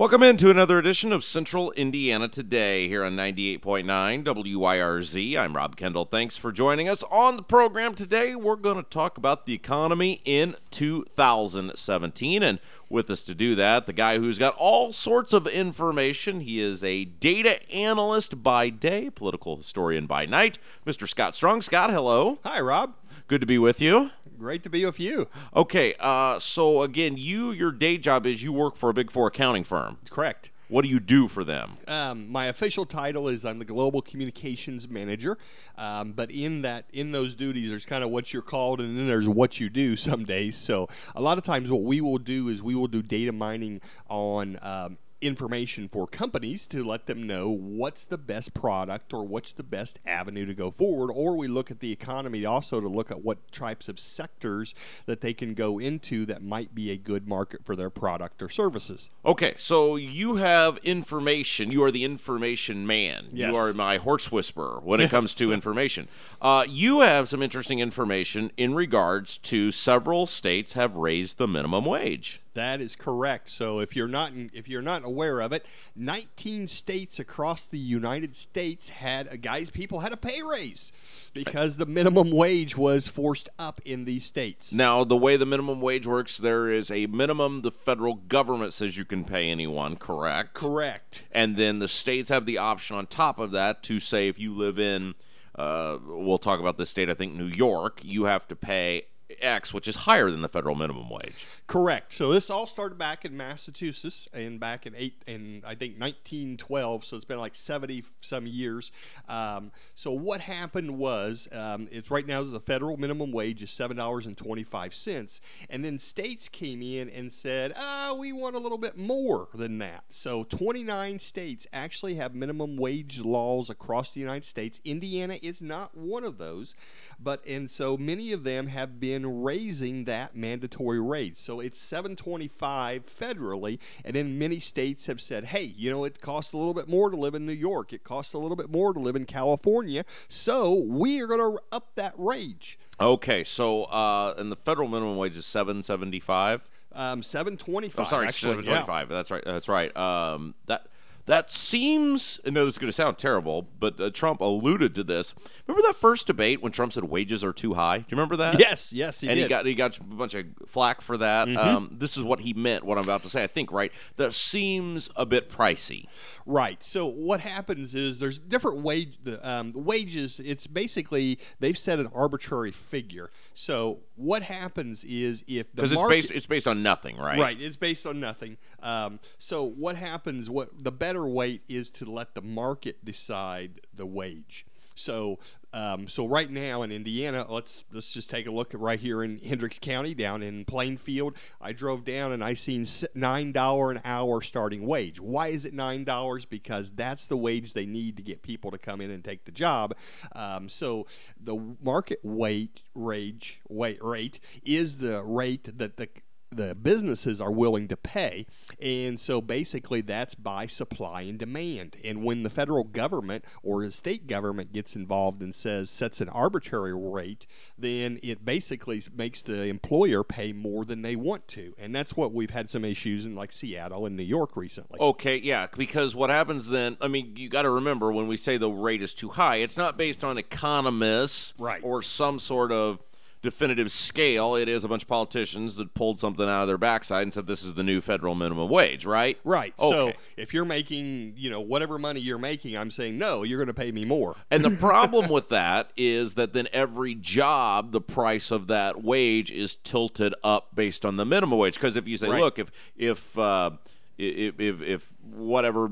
Welcome 0.00 0.22
into 0.22 0.48
another 0.48 0.78
edition 0.78 1.12
of 1.12 1.22
Central 1.22 1.72
Indiana 1.72 2.26
Today 2.26 2.88
here 2.88 3.04
on 3.04 3.16
98.9 3.16 4.24
WYRZ. 4.24 5.36
I'm 5.36 5.54
Rob 5.54 5.76
Kendall. 5.76 6.06
Thanks 6.06 6.38
for 6.38 6.52
joining 6.52 6.88
us 6.88 7.02
on 7.10 7.36
the 7.36 7.42
program 7.42 7.94
today. 7.94 8.34
We're 8.34 8.56
going 8.56 8.78
to 8.78 8.88
talk 8.88 9.18
about 9.18 9.44
the 9.44 9.52
economy 9.52 10.22
in 10.24 10.56
2017. 10.70 12.42
And 12.42 12.60
with 12.88 13.10
us 13.10 13.20
to 13.24 13.34
do 13.34 13.54
that, 13.56 13.84
the 13.84 13.92
guy 13.92 14.16
who's 14.16 14.38
got 14.38 14.56
all 14.56 14.94
sorts 14.94 15.34
of 15.34 15.46
information. 15.46 16.40
He 16.40 16.62
is 16.62 16.82
a 16.82 17.04
data 17.04 17.70
analyst 17.70 18.42
by 18.42 18.70
day, 18.70 19.10
political 19.10 19.58
historian 19.58 20.06
by 20.06 20.24
night, 20.24 20.58
Mr. 20.86 21.06
Scott 21.06 21.34
Strong. 21.34 21.60
Scott, 21.60 21.90
hello. 21.90 22.38
Hi, 22.42 22.58
Rob. 22.58 22.94
Good 23.28 23.42
to 23.42 23.46
be 23.46 23.58
with 23.58 23.82
you. 23.82 24.12
Great 24.40 24.62
to 24.62 24.70
be 24.70 24.86
with 24.86 24.98
you. 24.98 25.28
Okay, 25.54 25.92
uh, 26.00 26.38
so 26.38 26.80
again, 26.80 27.18
you 27.18 27.50
your 27.50 27.70
day 27.70 27.98
job 27.98 28.24
is 28.24 28.42
you 28.42 28.54
work 28.54 28.74
for 28.74 28.88
a 28.88 28.94
Big 28.94 29.10
Four 29.10 29.26
accounting 29.26 29.64
firm. 29.64 29.98
Correct. 30.08 30.50
What 30.68 30.80
do 30.80 30.88
you 30.88 30.98
do 30.98 31.28
for 31.28 31.44
them? 31.44 31.76
Um, 31.86 32.32
my 32.32 32.46
official 32.46 32.86
title 32.86 33.28
is 33.28 33.44
I'm 33.44 33.58
the 33.58 33.66
global 33.66 34.00
communications 34.00 34.88
manager, 34.88 35.36
um, 35.76 36.12
but 36.12 36.30
in 36.30 36.62
that 36.62 36.86
in 36.90 37.12
those 37.12 37.34
duties, 37.34 37.68
there's 37.68 37.84
kind 37.84 38.02
of 38.02 38.08
what 38.08 38.32
you're 38.32 38.40
called, 38.40 38.80
and 38.80 38.96
then 38.96 39.06
there's 39.06 39.28
what 39.28 39.60
you 39.60 39.68
do 39.68 39.94
some 39.94 40.24
days. 40.24 40.56
So 40.56 40.88
a 41.14 41.20
lot 41.20 41.36
of 41.36 41.44
times, 41.44 41.70
what 41.70 41.82
we 41.82 42.00
will 42.00 42.16
do 42.16 42.48
is 42.48 42.62
we 42.62 42.74
will 42.74 42.88
do 42.88 43.02
data 43.02 43.32
mining 43.32 43.82
on. 44.08 44.58
Um, 44.62 44.96
information 45.20 45.88
for 45.88 46.06
companies 46.06 46.66
to 46.66 46.84
let 46.84 47.06
them 47.06 47.26
know 47.26 47.48
what's 47.48 48.04
the 48.04 48.18
best 48.18 48.54
product 48.54 49.12
or 49.12 49.26
what's 49.26 49.52
the 49.52 49.62
best 49.62 49.98
avenue 50.06 50.46
to 50.46 50.54
go 50.54 50.70
forward 50.70 51.10
or 51.14 51.36
we 51.36 51.48
look 51.48 51.70
at 51.70 51.80
the 51.80 51.92
economy 51.92 52.44
also 52.44 52.80
to 52.80 52.88
look 52.88 53.10
at 53.10 53.22
what 53.22 53.50
types 53.52 53.88
of 53.88 53.98
sectors 53.98 54.74
that 55.06 55.20
they 55.20 55.34
can 55.34 55.54
go 55.54 55.78
into 55.78 56.24
that 56.26 56.42
might 56.42 56.74
be 56.74 56.90
a 56.90 56.96
good 56.96 57.28
market 57.28 57.64
for 57.64 57.76
their 57.76 57.90
product 57.90 58.42
or 58.42 58.48
services 58.48 59.10
Okay, 59.24 59.54
so 59.58 59.96
you 59.96 60.36
have 60.36 60.78
information. 60.78 61.70
You 61.70 61.84
are 61.84 61.90
the 61.90 62.04
information 62.04 62.86
man. 62.86 63.28
Yes. 63.32 63.52
You 63.52 63.58
are 63.58 63.72
my 63.74 63.98
horse 63.98 64.32
whisperer 64.32 64.80
when 64.82 65.00
it 65.00 65.10
comes 65.10 65.34
to 65.36 65.52
information. 65.52 66.08
Uh, 66.40 66.64
you 66.68 67.00
have 67.00 67.28
some 67.28 67.42
interesting 67.42 67.80
information 67.80 68.50
in 68.56 68.74
regards 68.74 69.38
to 69.38 69.70
several 69.72 70.26
states 70.26 70.72
have 70.72 70.96
raised 70.96 71.38
the 71.38 71.46
minimum 71.46 71.84
wage. 71.84 72.40
That 72.54 72.80
is 72.80 72.96
correct. 72.96 73.48
So 73.48 73.78
if 73.78 73.94
you're 73.94 74.08
not 74.08 74.32
if 74.52 74.68
you're 74.68 74.82
not 74.82 75.04
aware 75.04 75.40
of 75.40 75.52
it, 75.52 75.64
19 75.94 76.66
states 76.66 77.18
across 77.18 77.64
the 77.64 77.78
United 77.78 78.34
States 78.34 78.88
had 78.88 79.32
a 79.32 79.36
guys 79.36 79.70
people 79.70 80.00
had 80.00 80.12
a 80.12 80.16
pay 80.16 80.42
raise 80.42 80.90
because 81.32 81.76
the 81.76 81.86
minimum 81.86 82.30
wage 82.30 82.76
was 82.76 83.06
forced 83.08 83.48
up 83.58 83.80
in 83.84 84.04
these 84.04 84.24
states. 84.24 84.72
Now, 84.72 85.04
the 85.04 85.16
way 85.16 85.36
the 85.36 85.46
minimum 85.46 85.80
wage 85.80 86.06
works, 86.06 86.38
there 86.38 86.68
is 86.68 86.90
a 86.90 87.06
minimum 87.06 87.62
the 87.62 87.70
federal 87.70 88.14
government 88.14 88.72
says 88.72 88.96
you 88.96 89.04
can 89.04 89.24
pay 89.24 89.48
anyone, 89.48 89.96
correct? 89.96 90.54
Correct. 90.54 91.24
And 91.30 91.56
then 91.56 91.78
the 91.78 91.88
states 91.88 92.30
have 92.30 92.46
the 92.46 92.58
option 92.58 92.96
on 92.96 93.06
top 93.06 93.38
of 93.38 93.52
that 93.52 93.82
to 93.84 94.00
say 94.00 94.28
if 94.28 94.38
you 94.38 94.54
live 94.54 94.78
in, 94.78 95.14
uh, 95.54 95.98
we'll 96.04 96.38
talk 96.38 96.58
about 96.58 96.78
this 96.78 96.90
state, 96.90 97.08
I 97.10 97.14
think 97.14 97.34
New 97.34 97.46
York, 97.46 98.00
you 98.04 98.24
have 98.24 98.48
to 98.48 98.56
pay 98.56 99.04
X, 99.40 99.72
which 99.72 99.88
is 99.88 99.96
higher 99.96 100.30
than 100.30 100.42
the 100.42 100.48
federal 100.48 100.74
minimum 100.74 101.08
wage. 101.08 101.46
Correct. 101.66 102.12
So 102.12 102.32
this 102.32 102.50
all 102.50 102.66
started 102.66 102.98
back 102.98 103.24
in 103.24 103.36
Massachusetts 103.36 104.28
and 104.32 104.58
back 104.58 104.86
in 104.86 104.94
eight 104.96 105.22
and 105.26 105.64
I 105.64 105.74
think 105.74 106.00
1912. 106.00 107.04
So 107.04 107.16
it's 107.16 107.24
been 107.24 107.38
like 107.38 107.54
70 107.54 108.04
some 108.20 108.46
years. 108.46 108.90
Um, 109.28 109.70
so 109.94 110.10
what 110.12 110.40
happened 110.40 110.98
was 110.98 111.48
um, 111.52 111.88
it's 111.90 112.10
right 112.10 112.26
now 112.26 112.42
the 112.42 112.60
federal 112.60 112.96
minimum 112.96 113.32
wage 113.32 113.62
is 113.62 113.70
seven 113.70 113.96
dollars 113.96 114.26
and 114.26 114.36
25 114.36 114.94
cents, 114.94 115.40
and 115.68 115.84
then 115.84 115.98
states 115.98 116.48
came 116.48 116.82
in 116.82 117.08
and 117.10 117.32
said, 117.32 117.72
ah, 117.76 118.14
we 118.18 118.32
want 118.32 118.56
a 118.56 118.58
little 118.58 118.78
bit 118.78 118.96
more 118.96 119.48
than 119.54 119.78
that. 119.78 120.04
So 120.10 120.44
29 120.44 121.18
states 121.18 121.66
actually 121.72 122.14
have 122.14 122.34
minimum 122.34 122.76
wage 122.76 123.20
laws 123.20 123.70
across 123.70 124.10
the 124.10 124.20
United 124.20 124.44
States. 124.44 124.80
Indiana 124.84 125.38
is 125.42 125.62
not 125.62 125.96
one 125.96 126.24
of 126.24 126.38
those, 126.38 126.74
but 127.18 127.44
and 127.46 127.70
so 127.70 127.96
many 127.96 128.32
of 128.32 128.44
them 128.44 128.68
have 128.68 128.98
been 129.00 129.19
in 129.20 129.42
raising 129.42 130.04
that 130.04 130.34
mandatory 130.34 131.00
rate. 131.00 131.36
So 131.36 131.60
it's 131.60 131.80
725 131.80 133.06
federally, 133.06 133.78
and 134.04 134.14
then 134.14 134.38
many 134.38 134.60
states 134.60 135.06
have 135.06 135.20
said, 135.20 135.46
"Hey, 135.46 135.64
you 135.76 135.90
know, 135.90 136.04
it 136.04 136.20
costs 136.20 136.52
a 136.52 136.56
little 136.56 136.74
bit 136.74 136.88
more 136.88 137.10
to 137.10 137.16
live 137.16 137.34
in 137.34 137.46
New 137.46 137.52
York. 137.52 137.92
It 137.92 138.04
costs 138.04 138.32
a 138.32 138.38
little 138.38 138.56
bit 138.56 138.70
more 138.70 138.92
to 138.92 139.00
live 139.00 139.16
in 139.16 139.26
California. 139.26 140.04
So 140.28 140.74
we 140.74 141.20
are 141.20 141.26
going 141.26 141.40
to 141.40 141.62
up 141.72 141.94
that 141.94 142.14
rate." 142.16 142.76
Okay, 143.00 143.44
so 143.44 143.84
uh, 143.84 144.34
and 144.36 144.50
the 144.50 144.56
federal 144.56 144.88
minimum 144.88 145.16
wage 145.16 145.36
is 145.36 145.46
seven 145.46 145.82
seventy 145.82 146.20
five. 146.20 146.68
Um, 146.92 147.22
725. 147.22 148.00
I'm 148.00 148.06
sorry, 148.06 148.26
actually, 148.26 148.50
seven 148.50 148.64
twenty 148.64 148.86
five. 148.86 149.08
That's 149.08 149.30
right. 149.30 149.44
That's 149.44 149.68
right. 149.68 149.96
Um, 149.96 150.54
that 150.66 150.86
that 151.30 151.48
seems. 151.48 152.40
I 152.44 152.50
know 152.50 152.64
this 152.64 152.74
is 152.74 152.78
going 152.78 152.88
to 152.88 152.92
sound 152.92 153.16
terrible, 153.16 153.62
but 153.78 154.00
uh, 154.00 154.10
Trump 154.10 154.40
alluded 154.40 154.96
to 154.96 155.04
this. 155.04 155.32
Remember 155.68 155.86
that 155.86 155.94
first 155.94 156.26
debate 156.26 156.60
when 156.60 156.72
Trump 156.72 156.92
said 156.92 157.04
wages 157.04 157.44
are 157.44 157.52
too 157.52 157.74
high? 157.74 157.98
Do 157.98 158.06
you 158.08 158.16
remember 158.16 158.34
that? 158.38 158.58
Yes, 158.58 158.92
yes, 158.92 159.20
he 159.20 159.28
and 159.28 159.36
did. 159.36 159.42
he 159.44 159.48
got 159.48 159.64
he 159.64 159.74
got 159.76 159.96
a 159.96 160.02
bunch 160.02 160.34
of 160.34 160.44
flack 160.66 161.00
for 161.00 161.16
that. 161.18 161.46
Mm-hmm. 161.46 161.56
Um, 161.56 161.96
this 161.98 162.16
is 162.16 162.24
what 162.24 162.40
he 162.40 162.52
meant. 162.52 162.82
What 162.82 162.98
I'm 162.98 163.04
about 163.04 163.22
to 163.22 163.30
say, 163.30 163.44
I 163.44 163.46
think, 163.46 163.70
right? 163.70 163.92
That 164.16 164.34
seems 164.34 165.08
a 165.14 165.24
bit 165.24 165.48
pricey. 165.48 166.06
Right. 166.46 166.82
So 166.82 167.06
what 167.06 167.38
happens 167.38 167.94
is 167.94 168.18
there's 168.18 168.38
different 168.38 168.78
wage 168.78 169.16
the 169.22 169.48
um, 169.48 169.70
wages. 169.72 170.40
It's 170.44 170.66
basically 170.66 171.38
they've 171.60 171.78
set 171.78 172.00
an 172.00 172.08
arbitrary 172.12 172.72
figure. 172.72 173.30
So 173.54 174.00
what 174.20 174.42
happens 174.42 175.02
is 175.04 175.42
if 175.46 175.70
the 175.70 175.76
Because 175.76 175.92
it's 175.92 175.98
market, 175.98 176.14
based 176.14 176.30
it's 176.30 176.46
based 176.46 176.68
on 176.68 176.82
nothing, 176.82 177.16
right? 177.16 177.38
Right, 177.38 177.60
it's 177.60 177.76
based 177.76 178.06
on 178.06 178.20
nothing. 178.20 178.58
Um, 178.82 179.18
so 179.38 179.64
what 179.64 179.96
happens? 179.96 180.50
What 180.50 180.84
the 180.84 180.92
better 180.92 181.26
weight 181.26 181.62
is 181.68 181.90
to 181.92 182.04
let 182.04 182.34
the 182.34 182.42
market 182.42 183.04
decide 183.04 183.80
the 183.94 184.06
wage. 184.06 184.66
So, 184.94 185.38
um, 185.72 186.08
so 186.08 186.26
right 186.26 186.50
now 186.50 186.82
in 186.82 186.90
Indiana, 186.90 187.46
let's 187.48 187.84
let's 187.92 188.12
just 188.12 188.30
take 188.30 188.46
a 188.46 188.50
look 188.50 188.74
at 188.74 188.80
right 188.80 188.98
here 188.98 189.22
in 189.22 189.38
Hendricks 189.38 189.78
County, 189.78 190.14
down 190.14 190.42
in 190.42 190.64
Plainfield. 190.64 191.36
I 191.60 191.72
drove 191.72 192.04
down 192.04 192.32
and 192.32 192.42
I 192.42 192.54
seen 192.54 192.86
nine 193.14 193.52
dollar 193.52 193.90
an 193.90 194.00
hour 194.04 194.40
starting 194.40 194.86
wage. 194.86 195.20
Why 195.20 195.48
is 195.48 195.64
it 195.64 195.72
nine 195.72 196.04
dollars? 196.04 196.44
Because 196.44 196.90
that's 196.92 197.26
the 197.26 197.36
wage 197.36 197.72
they 197.72 197.86
need 197.86 198.16
to 198.16 198.22
get 198.22 198.42
people 198.42 198.70
to 198.70 198.78
come 198.78 199.00
in 199.00 199.10
and 199.10 199.22
take 199.22 199.44
the 199.44 199.52
job. 199.52 199.94
Um, 200.32 200.68
so 200.68 201.06
the 201.40 201.76
market 201.82 202.20
weight 202.22 202.82
rate 202.94 204.40
is 204.64 204.98
the 204.98 205.22
rate 205.22 205.78
that 205.78 205.96
the 205.96 206.08
the 206.50 206.74
businesses 206.74 207.40
are 207.40 207.52
willing 207.52 207.88
to 207.88 207.96
pay. 207.96 208.46
And 208.80 209.18
so 209.20 209.40
basically 209.40 210.00
that's 210.00 210.34
by 210.34 210.66
supply 210.66 211.22
and 211.22 211.38
demand. 211.38 211.96
And 212.04 212.24
when 212.24 212.42
the 212.42 212.50
federal 212.50 212.84
government 212.84 213.44
or 213.62 213.84
the 213.84 213.92
state 213.92 214.26
government 214.26 214.72
gets 214.72 214.96
involved 214.96 215.42
and 215.42 215.54
says 215.54 215.90
sets 215.90 216.20
an 216.20 216.28
arbitrary 216.28 216.94
rate, 216.94 217.46
then 217.78 218.18
it 218.22 218.44
basically 218.44 219.02
makes 219.14 219.42
the 219.42 219.64
employer 219.64 220.24
pay 220.24 220.52
more 220.52 220.84
than 220.84 221.02
they 221.02 221.16
want 221.16 221.46
to. 221.48 221.74
And 221.78 221.94
that's 221.94 222.16
what 222.16 222.32
we've 222.32 222.50
had 222.50 222.68
some 222.70 222.84
issues 222.84 223.24
in 223.24 223.34
like 223.34 223.52
Seattle 223.52 224.06
and 224.06 224.16
New 224.16 224.22
York 224.24 224.56
recently. 224.56 224.98
Okay, 225.00 225.36
yeah, 225.38 225.68
because 225.76 226.14
what 226.14 226.30
happens 226.30 226.68
then, 226.68 226.96
I 227.00 227.08
mean, 227.08 227.34
you 227.36 227.48
got 227.48 227.62
to 227.62 227.70
remember 227.70 228.12
when 228.12 228.26
we 228.26 228.36
say 228.36 228.56
the 228.56 228.70
rate 228.70 229.02
is 229.02 229.14
too 229.14 229.28
high, 229.30 229.56
it's 229.56 229.76
not 229.76 229.96
based 229.96 230.24
on 230.24 230.38
economists 230.38 231.54
Right. 231.58 231.80
or 231.84 232.02
some 232.02 232.38
sort 232.38 232.72
of 232.72 232.98
definitive 233.42 233.90
scale. 233.90 234.54
It 234.54 234.68
is 234.68 234.84
a 234.84 234.88
bunch 234.88 235.02
of 235.02 235.08
politicians 235.08 235.76
that 235.76 235.94
pulled 235.94 236.18
something 236.18 236.46
out 236.46 236.62
of 236.62 236.68
their 236.68 236.78
backside 236.78 237.22
and 237.22 237.32
said 237.32 237.46
this 237.46 237.62
is 237.62 237.74
the 237.74 237.82
new 237.82 238.00
federal 238.00 238.34
minimum 238.34 238.68
wage, 238.68 239.06
right? 239.06 239.38
Right. 239.44 239.74
So 239.78 240.12
if 240.36 240.52
you're 240.52 240.64
making, 240.64 241.34
you 241.36 241.50
know, 241.50 241.60
whatever 241.60 241.98
money 241.98 242.20
you're 242.20 242.38
making, 242.38 242.76
I'm 242.76 242.90
saying 242.90 243.18
no, 243.18 243.42
you're 243.42 243.58
going 243.58 243.68
to 243.68 243.74
pay 243.74 243.92
me 243.92 244.04
more. 244.04 244.36
And 244.50 244.64
the 244.64 244.70
problem 244.76 245.28
with 245.30 245.48
that 245.50 245.92
is 245.96 246.34
that 246.34 246.52
then 246.52 246.68
every 246.72 247.14
job, 247.14 247.92
the 247.92 248.00
price 248.00 248.50
of 248.50 248.66
that 248.66 249.02
wage 249.02 249.50
is 249.50 249.76
tilted 249.76 250.34
up 250.42 250.74
based 250.74 251.04
on 251.06 251.16
the 251.16 251.24
minimum 251.24 251.58
wage. 251.58 251.74
Because 251.74 251.96
if 251.96 252.08
you 252.08 252.18
say, 252.18 252.28
Right. 252.28 252.40
look, 252.40 252.58
if 252.58 252.70
if 252.96 253.38
uh, 253.38 253.70
if, 254.18 254.58
if 254.60 254.82
if 254.82 255.12
whatever, 255.32 255.90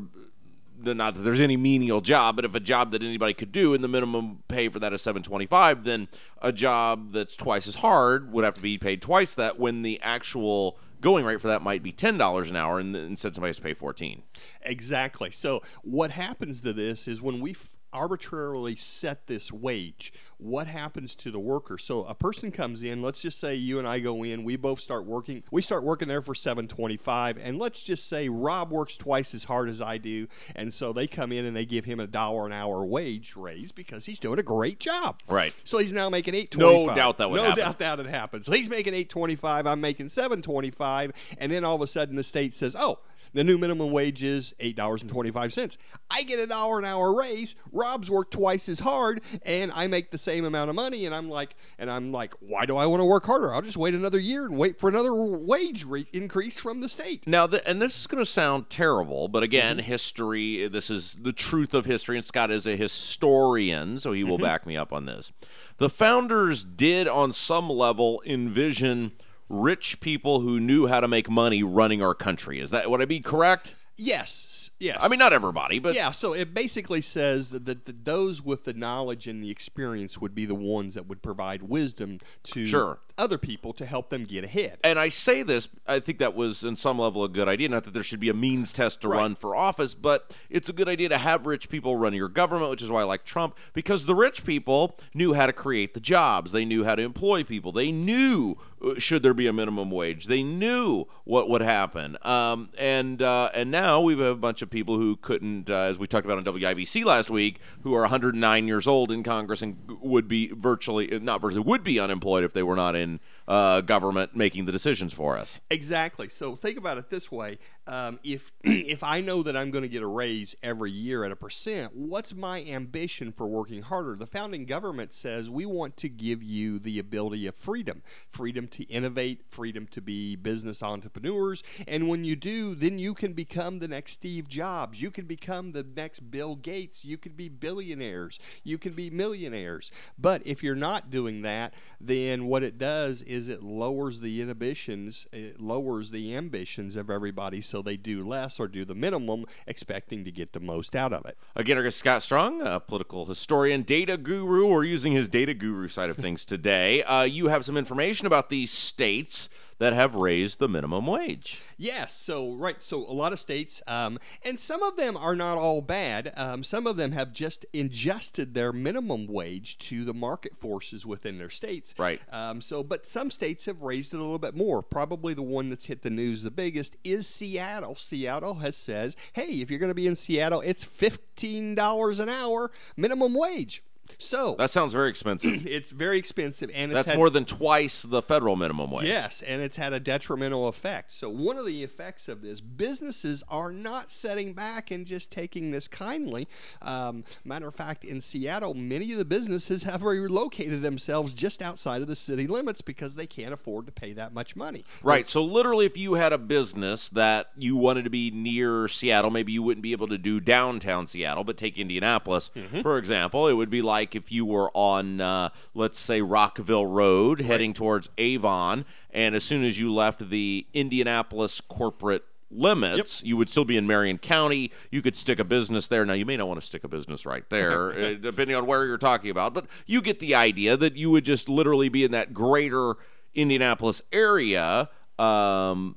not 0.82 1.14
that 1.14 1.20
there's 1.20 1.40
any 1.40 1.56
menial 1.56 2.00
job, 2.00 2.36
but 2.36 2.44
if 2.44 2.54
a 2.54 2.60
job 2.60 2.92
that 2.92 3.02
anybody 3.02 3.34
could 3.34 3.52
do 3.52 3.74
and 3.74 3.82
the 3.82 3.88
minimum 3.88 4.42
pay 4.48 4.68
for 4.68 4.78
that 4.78 4.92
is 4.92 5.02
seven 5.02 5.22
twenty 5.22 5.46
five, 5.46 5.84
then 5.84 6.08
a 6.40 6.52
job 6.52 7.12
that's 7.12 7.36
twice 7.36 7.66
as 7.66 7.76
hard 7.76 8.32
would 8.32 8.44
have 8.44 8.54
to 8.54 8.60
be 8.60 8.78
paid 8.78 9.02
twice 9.02 9.34
that. 9.34 9.58
When 9.58 9.82
the 9.82 10.00
actual 10.02 10.78
going 11.00 11.24
rate 11.24 11.40
for 11.40 11.48
that 11.48 11.62
might 11.62 11.82
be 11.82 11.92
ten 11.92 12.16
dollars 12.16 12.50
an 12.50 12.56
hour, 12.56 12.78
and 12.78 12.94
instead 12.94 13.34
somebody 13.34 13.50
has 13.50 13.56
to 13.56 13.62
pay 13.62 13.74
fourteen. 13.74 14.22
Exactly. 14.62 15.30
So 15.30 15.62
what 15.82 16.10
happens 16.12 16.62
to 16.62 16.72
this 16.72 17.08
is 17.08 17.20
when 17.20 17.40
we 17.40 17.54
arbitrarily 17.92 18.76
set 18.76 19.26
this 19.26 19.50
wage, 19.52 20.12
what 20.38 20.66
happens 20.66 21.14
to 21.16 21.30
the 21.30 21.38
worker? 21.38 21.78
So 21.78 22.04
a 22.04 22.14
person 22.14 22.50
comes 22.52 22.82
in, 22.82 23.02
let's 23.02 23.22
just 23.22 23.40
say 23.40 23.54
you 23.54 23.78
and 23.78 23.88
I 23.88 23.98
go 23.98 24.22
in, 24.22 24.44
we 24.44 24.56
both 24.56 24.80
start 24.80 25.04
working. 25.04 25.42
We 25.50 25.62
start 25.62 25.82
working 25.84 26.08
there 26.08 26.22
for 26.22 26.34
725 26.34 27.38
and 27.38 27.58
let's 27.58 27.82
just 27.82 28.08
say 28.08 28.28
Rob 28.28 28.70
works 28.70 28.96
twice 28.96 29.34
as 29.34 29.44
hard 29.44 29.68
as 29.68 29.80
I 29.80 29.98
do, 29.98 30.28
and 30.54 30.72
so 30.72 30.92
they 30.92 31.06
come 31.06 31.32
in 31.32 31.44
and 31.44 31.56
they 31.56 31.64
give 31.66 31.84
him 31.84 31.98
a 32.00 32.06
dollar 32.06 32.46
an 32.46 32.52
hour 32.52 32.84
wage 32.84 33.34
raise 33.36 33.72
because 33.72 34.06
he's 34.06 34.18
doing 34.18 34.38
a 34.38 34.42
great 34.42 34.78
job. 34.80 35.18
Right. 35.28 35.52
So 35.64 35.78
he's 35.78 35.92
now 35.92 36.08
making 36.10 36.34
825. 36.34 36.86
No 36.88 36.94
doubt 36.94 37.18
that 37.18 37.30
would 37.30 37.36
No 37.36 37.42
happen. 37.44 37.64
doubt 37.64 37.78
that 37.78 37.98
would 37.98 38.06
happen. 38.06 38.44
So 38.44 38.52
he's 38.52 38.68
making 38.68 38.94
825, 38.94 39.66
I'm 39.66 39.80
making 39.80 40.08
725, 40.10 41.12
and 41.38 41.50
then 41.50 41.64
all 41.64 41.74
of 41.76 41.82
a 41.82 41.86
sudden 41.86 42.16
the 42.16 42.22
state 42.24 42.54
says, 42.54 42.76
"Oh, 42.78 43.00
the 43.32 43.44
new 43.44 43.58
minimum 43.58 43.90
wage 43.90 44.22
is 44.22 44.54
eight 44.60 44.76
dollars 44.76 45.02
and 45.02 45.10
twenty 45.10 45.30
five 45.30 45.52
cents. 45.52 45.78
I 46.10 46.22
get 46.22 46.38
a 46.38 46.46
dollar 46.46 46.78
an 46.78 46.84
hour 46.84 47.14
raise. 47.14 47.54
Rob's 47.72 48.10
worked 48.10 48.32
twice 48.32 48.68
as 48.68 48.80
hard, 48.80 49.20
and 49.42 49.70
I 49.72 49.86
make 49.86 50.10
the 50.10 50.18
same 50.18 50.44
amount 50.44 50.70
of 50.70 50.76
money. 50.76 51.06
And 51.06 51.14
I'm 51.14 51.28
like, 51.28 51.54
and 51.78 51.90
I'm 51.90 52.12
like, 52.12 52.34
why 52.40 52.66
do 52.66 52.76
I 52.76 52.86
want 52.86 53.00
to 53.00 53.04
work 53.04 53.26
harder? 53.26 53.54
I'll 53.54 53.62
just 53.62 53.76
wait 53.76 53.94
another 53.94 54.18
year 54.18 54.46
and 54.46 54.56
wait 54.56 54.80
for 54.80 54.88
another 54.88 55.14
wage 55.14 55.84
re- 55.84 56.06
increase 56.12 56.58
from 56.58 56.80
the 56.80 56.88
state. 56.88 57.26
Now, 57.26 57.46
th- 57.46 57.62
and 57.66 57.80
this 57.80 58.00
is 58.00 58.06
going 58.06 58.24
to 58.24 58.30
sound 58.30 58.70
terrible, 58.70 59.28
but 59.28 59.42
again, 59.42 59.76
mm-hmm. 59.76 59.86
history, 59.86 60.68
this 60.68 60.90
is 60.90 61.16
the 61.20 61.32
truth 61.32 61.74
of 61.74 61.84
history, 61.84 62.16
and 62.16 62.24
Scott 62.24 62.50
is 62.50 62.66
a 62.66 62.76
historian, 62.76 63.98
so 63.98 64.12
he 64.12 64.24
will 64.24 64.36
mm-hmm. 64.36 64.44
back 64.44 64.66
me 64.66 64.76
up 64.76 64.92
on 64.92 65.06
this. 65.06 65.32
The 65.78 65.90
founders 65.90 66.64
did, 66.64 67.06
on 67.06 67.32
some 67.32 67.68
level, 67.68 68.22
envision 68.26 69.12
rich 69.48 70.00
people 70.00 70.40
who 70.40 70.60
knew 70.60 70.86
how 70.86 71.00
to 71.00 71.08
make 71.08 71.30
money 71.30 71.62
running 71.62 72.02
our 72.02 72.14
country. 72.14 72.60
Is 72.60 72.70
that, 72.70 72.90
would 72.90 73.00
I 73.00 73.06
be 73.06 73.20
correct? 73.20 73.74
Yes, 73.96 74.70
yes. 74.78 74.98
I 75.00 75.08
mean, 75.08 75.18
not 75.18 75.32
everybody, 75.32 75.78
but 75.78 75.94
yeah, 75.94 76.10
so 76.12 76.32
it 76.32 76.54
basically 76.54 77.00
says 77.00 77.50
that, 77.50 77.64
that, 77.66 77.86
that 77.86 78.04
those 78.04 78.42
with 78.42 78.64
the 78.64 78.74
knowledge 78.74 79.26
and 79.26 79.42
the 79.42 79.50
experience 79.50 80.18
would 80.18 80.34
be 80.34 80.46
the 80.46 80.54
ones 80.54 80.94
that 80.94 81.06
would 81.06 81.22
provide 81.22 81.64
wisdom 81.64 82.20
to 82.44 82.66
Sure. 82.66 82.98
Other 83.18 83.36
people 83.38 83.72
to 83.74 83.84
help 83.84 84.08
them 84.10 84.24
get 84.24 84.44
ahead. 84.44 84.78
and 84.84 84.98
I 84.98 85.08
say 85.08 85.42
this, 85.42 85.68
I 85.86 86.00
think 86.00 86.18
that 86.20 86.34
was 86.34 86.62
in 86.64 86.76
some 86.76 86.98
level 86.98 87.24
a 87.24 87.28
good 87.28 87.48
idea. 87.48 87.68
Not 87.68 87.84
that 87.84 87.92
there 87.94 88.02
should 88.02 88.20
be 88.20 88.28
a 88.28 88.34
means 88.34 88.72
test 88.72 89.00
to 89.02 89.08
Right. 89.08 89.18
run 89.18 89.34
for 89.34 89.56
office, 89.56 89.94
but 89.94 90.34
it's 90.48 90.68
a 90.68 90.72
good 90.72 90.88
idea 90.88 91.08
to 91.10 91.18
have 91.18 91.44
rich 91.46 91.68
people 91.68 91.96
run 91.96 92.14
your 92.14 92.28
government, 92.28 92.70
which 92.70 92.82
is 92.82 92.90
why 92.90 93.00
I 93.00 93.04
like 93.04 93.24
Trump, 93.24 93.56
because 93.74 94.06
the 94.06 94.14
rich 94.14 94.44
people 94.44 94.96
knew 95.14 95.34
how 95.34 95.46
to 95.46 95.52
create 95.52 95.94
the 95.94 96.00
jobs. 96.00 96.52
They 96.52 96.64
knew 96.64 96.84
how 96.84 96.94
to 96.94 97.02
employ 97.02 97.42
people. 97.44 97.72
They 97.72 97.90
knew 97.90 98.56
uh, 98.84 98.94
should 98.98 99.24
there 99.24 99.34
be 99.34 99.48
a 99.48 99.52
minimum 99.52 99.90
wage. 99.90 100.26
They 100.26 100.42
knew 100.44 101.06
what 101.24 101.48
would 101.50 101.62
happen. 101.62 102.16
Um, 102.22 102.68
and 102.78 103.20
uh, 103.20 103.50
and 103.52 103.70
now 103.72 104.00
we 104.00 104.12
have 104.16 104.20
a 104.24 104.34
bunch 104.36 104.62
of 104.62 104.70
people 104.70 104.96
who 104.96 105.16
couldn't, 105.16 105.68
uh, 105.68 105.74
as 105.74 105.98
we 105.98 106.06
talked 106.06 106.24
about 106.24 106.38
on 106.38 106.44
WIBC 106.44 107.04
last 107.04 107.28
week, 107.30 107.58
who 107.82 107.92
are 107.94 108.02
109 108.02 108.68
years 108.68 108.86
old 108.86 109.10
in 109.10 109.24
Congress 109.24 109.62
and 109.62 109.76
would 110.00 110.28
be 110.28 110.52
virtually, 110.54 111.18
not 111.20 111.40
virtually, 111.40 111.62
would 111.64 111.82
be 111.82 111.98
unemployed 111.98 112.44
if 112.44 112.52
they 112.52 112.62
were 112.62 112.76
not 112.76 112.94
in 112.94 113.07
and 113.08 113.20
uh, 113.48 113.80
government 113.80 114.36
making 114.36 114.66
the 114.66 114.72
decisions 114.72 115.14
for 115.14 115.38
us. 115.38 115.60
Exactly. 115.70 116.28
So 116.28 116.54
think 116.54 116.76
about 116.76 116.98
it 116.98 117.08
this 117.08 117.32
way: 117.32 117.58
um, 117.86 118.20
if 118.22 118.52
if 118.62 119.02
I 119.02 119.22
know 119.22 119.42
that 119.42 119.56
I'm 119.56 119.70
going 119.70 119.82
to 119.82 119.88
get 119.88 120.02
a 120.02 120.06
raise 120.06 120.54
every 120.62 120.90
year 120.90 121.24
at 121.24 121.32
a 121.32 121.36
percent, 121.36 121.96
what's 121.96 122.34
my 122.34 122.62
ambition 122.62 123.32
for 123.32 123.48
working 123.48 123.82
harder? 123.82 124.14
The 124.14 124.26
founding 124.26 124.66
government 124.66 125.14
says 125.14 125.48
we 125.48 125.64
want 125.64 125.96
to 125.98 126.10
give 126.10 126.42
you 126.42 126.78
the 126.78 126.98
ability 126.98 127.46
of 127.46 127.56
freedom, 127.56 128.02
freedom 128.28 128.68
to 128.68 128.84
innovate, 128.84 129.44
freedom 129.48 129.86
to 129.88 130.02
be 130.02 130.36
business 130.36 130.82
entrepreneurs, 130.82 131.62
and 131.86 132.08
when 132.08 132.24
you 132.24 132.36
do, 132.36 132.74
then 132.74 132.98
you 132.98 133.14
can 133.14 133.32
become 133.32 133.78
the 133.78 133.88
next 133.88 134.12
Steve 134.12 134.48
Jobs, 134.48 135.00
you 135.00 135.10
can 135.10 135.24
become 135.24 135.72
the 135.72 135.82
next 135.82 136.30
Bill 136.30 136.54
Gates, 136.54 137.04
you 137.04 137.16
can 137.16 137.32
be 137.32 137.48
billionaires, 137.48 138.38
you 138.62 138.76
can 138.76 138.92
be 138.92 139.08
millionaires. 139.08 139.90
But 140.18 140.46
if 140.46 140.62
you're 140.62 140.74
not 140.74 141.10
doing 141.10 141.42
that, 141.42 141.72
then 141.98 142.46
what 142.46 142.62
it 142.62 142.76
does 142.76 143.22
is 143.22 143.37
it 143.46 143.62
lowers 143.62 144.18
the 144.18 144.42
inhibitions, 144.42 145.28
it 145.32 145.60
lowers 145.60 146.10
the 146.10 146.34
ambitions 146.34 146.96
of 146.96 147.08
everybody 147.08 147.60
so 147.60 147.80
they 147.80 147.96
do 147.96 148.26
less 148.26 148.58
or 148.58 148.66
do 148.66 148.84
the 148.84 148.96
minimum, 148.96 149.44
expecting 149.68 150.24
to 150.24 150.32
get 150.32 150.52
the 150.52 150.58
most 150.58 150.96
out 150.96 151.12
of 151.12 151.24
it. 151.26 151.38
Again, 151.54 151.76
our 151.76 151.84
guest 151.84 151.98
Scott 151.98 152.24
Strong, 152.24 152.62
a 152.62 152.80
political 152.80 153.26
historian, 153.26 153.82
data 153.82 154.16
guru. 154.16 154.66
We're 154.66 154.82
using 154.82 155.12
his 155.12 155.28
data 155.28 155.54
guru 155.54 155.86
side 155.86 156.10
of 156.10 156.16
things 156.16 156.44
today. 156.44 157.04
Uh, 157.04 157.22
you 157.22 157.46
have 157.46 157.64
some 157.64 157.76
information 157.76 158.26
about 158.26 158.50
these 158.50 158.72
states 158.72 159.48
that 159.78 159.92
have 159.92 160.14
raised 160.14 160.58
the 160.58 160.68
minimum 160.68 161.06
wage. 161.06 161.62
Yes, 161.76 162.12
so 162.12 162.54
right, 162.54 162.76
so 162.80 162.98
a 162.98 163.12
lot 163.12 163.32
of 163.32 163.38
states, 163.38 163.80
um, 163.86 164.18
and 164.44 164.58
some 164.58 164.82
of 164.82 164.96
them 164.96 165.16
are 165.16 165.36
not 165.36 165.56
all 165.56 165.80
bad. 165.80 166.32
Um, 166.36 166.62
some 166.62 166.86
of 166.86 166.96
them 166.96 167.12
have 167.12 167.32
just 167.32 167.64
adjusted 167.72 168.54
their 168.54 168.72
minimum 168.72 169.26
wage 169.26 169.78
to 169.78 170.04
the 170.04 170.14
market 170.14 170.56
forces 170.58 171.06
within 171.06 171.38
their 171.38 171.50
states. 171.50 171.94
Right. 171.96 172.20
Um, 172.32 172.60
so, 172.60 172.82
but 172.82 173.06
some 173.06 173.30
states 173.30 173.66
have 173.66 173.82
raised 173.82 174.12
it 174.12 174.18
a 174.18 174.20
little 174.20 174.38
bit 174.38 174.56
more. 174.56 174.82
Probably 174.82 175.34
the 175.34 175.42
one 175.42 175.68
that's 175.68 175.86
hit 175.86 176.02
the 176.02 176.10
news 176.10 176.42
the 176.42 176.50
biggest 176.50 176.96
is 177.04 177.26
Seattle. 177.26 177.94
Seattle 177.94 178.54
has 178.54 178.76
says, 178.76 179.16
hey, 179.34 179.60
if 179.60 179.70
you're 179.70 179.78
going 179.78 179.88
to 179.90 179.94
be 179.94 180.06
in 180.06 180.16
Seattle, 180.16 180.60
it's 180.60 180.82
fifteen 180.82 181.74
dollars 181.74 182.18
an 182.18 182.28
hour 182.28 182.70
minimum 182.96 183.34
wage. 183.34 183.82
So 184.16 184.54
That 184.58 184.70
sounds 184.70 184.92
very 184.92 185.10
expensive. 185.10 185.66
it's 185.66 185.90
very 185.90 186.18
expensive, 186.18 186.70
and 186.74 186.90
it's 186.90 186.96
That's 186.96 187.08
had- 187.10 187.18
more 187.18 187.30
than 187.30 187.44
twice 187.44 188.02
the 188.02 188.22
federal 188.22 188.56
minimum 188.56 188.90
wage. 188.90 189.06
Yes, 189.06 189.42
and 189.42 189.60
it's 189.60 189.76
had 189.76 189.92
a 189.92 190.00
detrimental 190.00 190.68
effect. 190.68 191.12
So, 191.12 191.28
one 191.28 191.56
of 191.58 191.66
the 191.66 191.82
effects 191.82 192.28
of 192.28 192.40
this, 192.42 192.60
businesses 192.60 193.42
are 193.48 193.72
not 193.72 194.10
setting 194.10 194.54
back 194.54 194.90
and 194.90 195.06
just 195.06 195.30
taking 195.30 195.70
this 195.70 195.86
kindly. 195.88 196.48
Um, 196.82 197.24
matter 197.44 197.68
of 197.68 197.74
fact, 197.74 198.04
in 198.04 198.20
Seattle, 198.20 198.74
many 198.74 199.12
of 199.12 199.18
the 199.18 199.24
businesses 199.24 199.82
have 199.82 200.02
relocated 200.02 200.82
themselves 200.82 201.34
just 201.34 201.60
outside 201.60 202.00
of 202.02 202.08
the 202.08 202.16
city 202.16 202.46
limits 202.46 202.80
because 202.80 203.14
they 203.14 203.26
can't 203.26 203.52
afford 203.52 203.86
to 203.86 203.92
pay 203.92 204.12
that 204.14 204.32
much 204.32 204.56
money. 204.56 204.84
Right. 205.02 205.26
So 205.26 205.42
literally, 205.42 205.86
if 205.86 205.96
you 205.96 206.14
had 206.14 206.32
a 206.32 206.38
business 206.38 207.08
that 207.10 207.50
you 207.56 207.76
wanted 207.76 208.04
to 208.04 208.10
be 208.10 208.30
near 208.30 208.88
Seattle, 208.88 209.30
maybe 209.30 209.52
you 209.52 209.62
wouldn't 209.62 209.82
be 209.82 209.92
able 209.92 210.08
to 210.08 210.18
do 210.18 210.40
downtown 210.40 211.06
Seattle, 211.06 211.44
but 211.44 211.56
take 211.56 211.76
Indianapolis 211.78 212.50
Mm-hmm. 212.54 212.82
for 212.82 212.98
example, 212.98 213.48
it 213.48 213.52
would 213.54 213.70
be 213.70 213.82
like 213.82 213.97
if 214.14 214.30
you 214.32 214.44
were 214.44 214.70
on, 214.74 215.20
uh, 215.20 215.50
let's 215.74 215.98
say, 215.98 216.20
Rockville 216.20 216.86
Road, 216.86 217.40
heading 217.40 217.72
towards 217.72 218.10
Avon, 218.18 218.84
and 219.10 219.34
as 219.34 219.44
soon 219.44 219.64
as 219.64 219.78
you 219.78 219.92
left 219.92 220.30
the 220.30 220.66
Indianapolis 220.74 221.60
corporate 221.60 222.24
limits, 222.50 223.22
you 223.22 223.36
would 223.36 223.50
still 223.50 223.64
be 223.64 223.76
in 223.76 223.86
Marion 223.86 224.18
County. 224.18 224.72
You 224.90 225.02
could 225.02 225.16
stick 225.16 225.38
a 225.38 225.44
business 225.44 225.88
there. 225.88 226.04
Now, 226.04 226.14
you 226.14 226.24
may 226.24 226.36
not 226.36 226.48
want 226.48 226.60
to 226.60 226.66
stick 226.66 226.84
a 226.84 226.88
business 226.88 227.26
right 227.26 227.48
there, 227.50 227.92
uh, 227.92 228.14
depending 228.20 228.56
on 228.56 228.66
where 228.66 228.86
you're 228.86 228.98
talking 228.98 229.30
about, 229.30 229.54
but 229.54 229.66
you 229.86 230.00
get 230.00 230.20
the 230.20 230.34
idea 230.34 230.76
that 230.76 230.96
you 230.96 231.10
would 231.10 231.24
just 231.24 231.48
literally 231.48 231.88
be 231.88 232.04
in 232.04 232.12
that 232.12 232.32
greater 232.32 232.96
Indianapolis 233.34 234.02
area. 234.12 234.88
Um, 235.18 235.96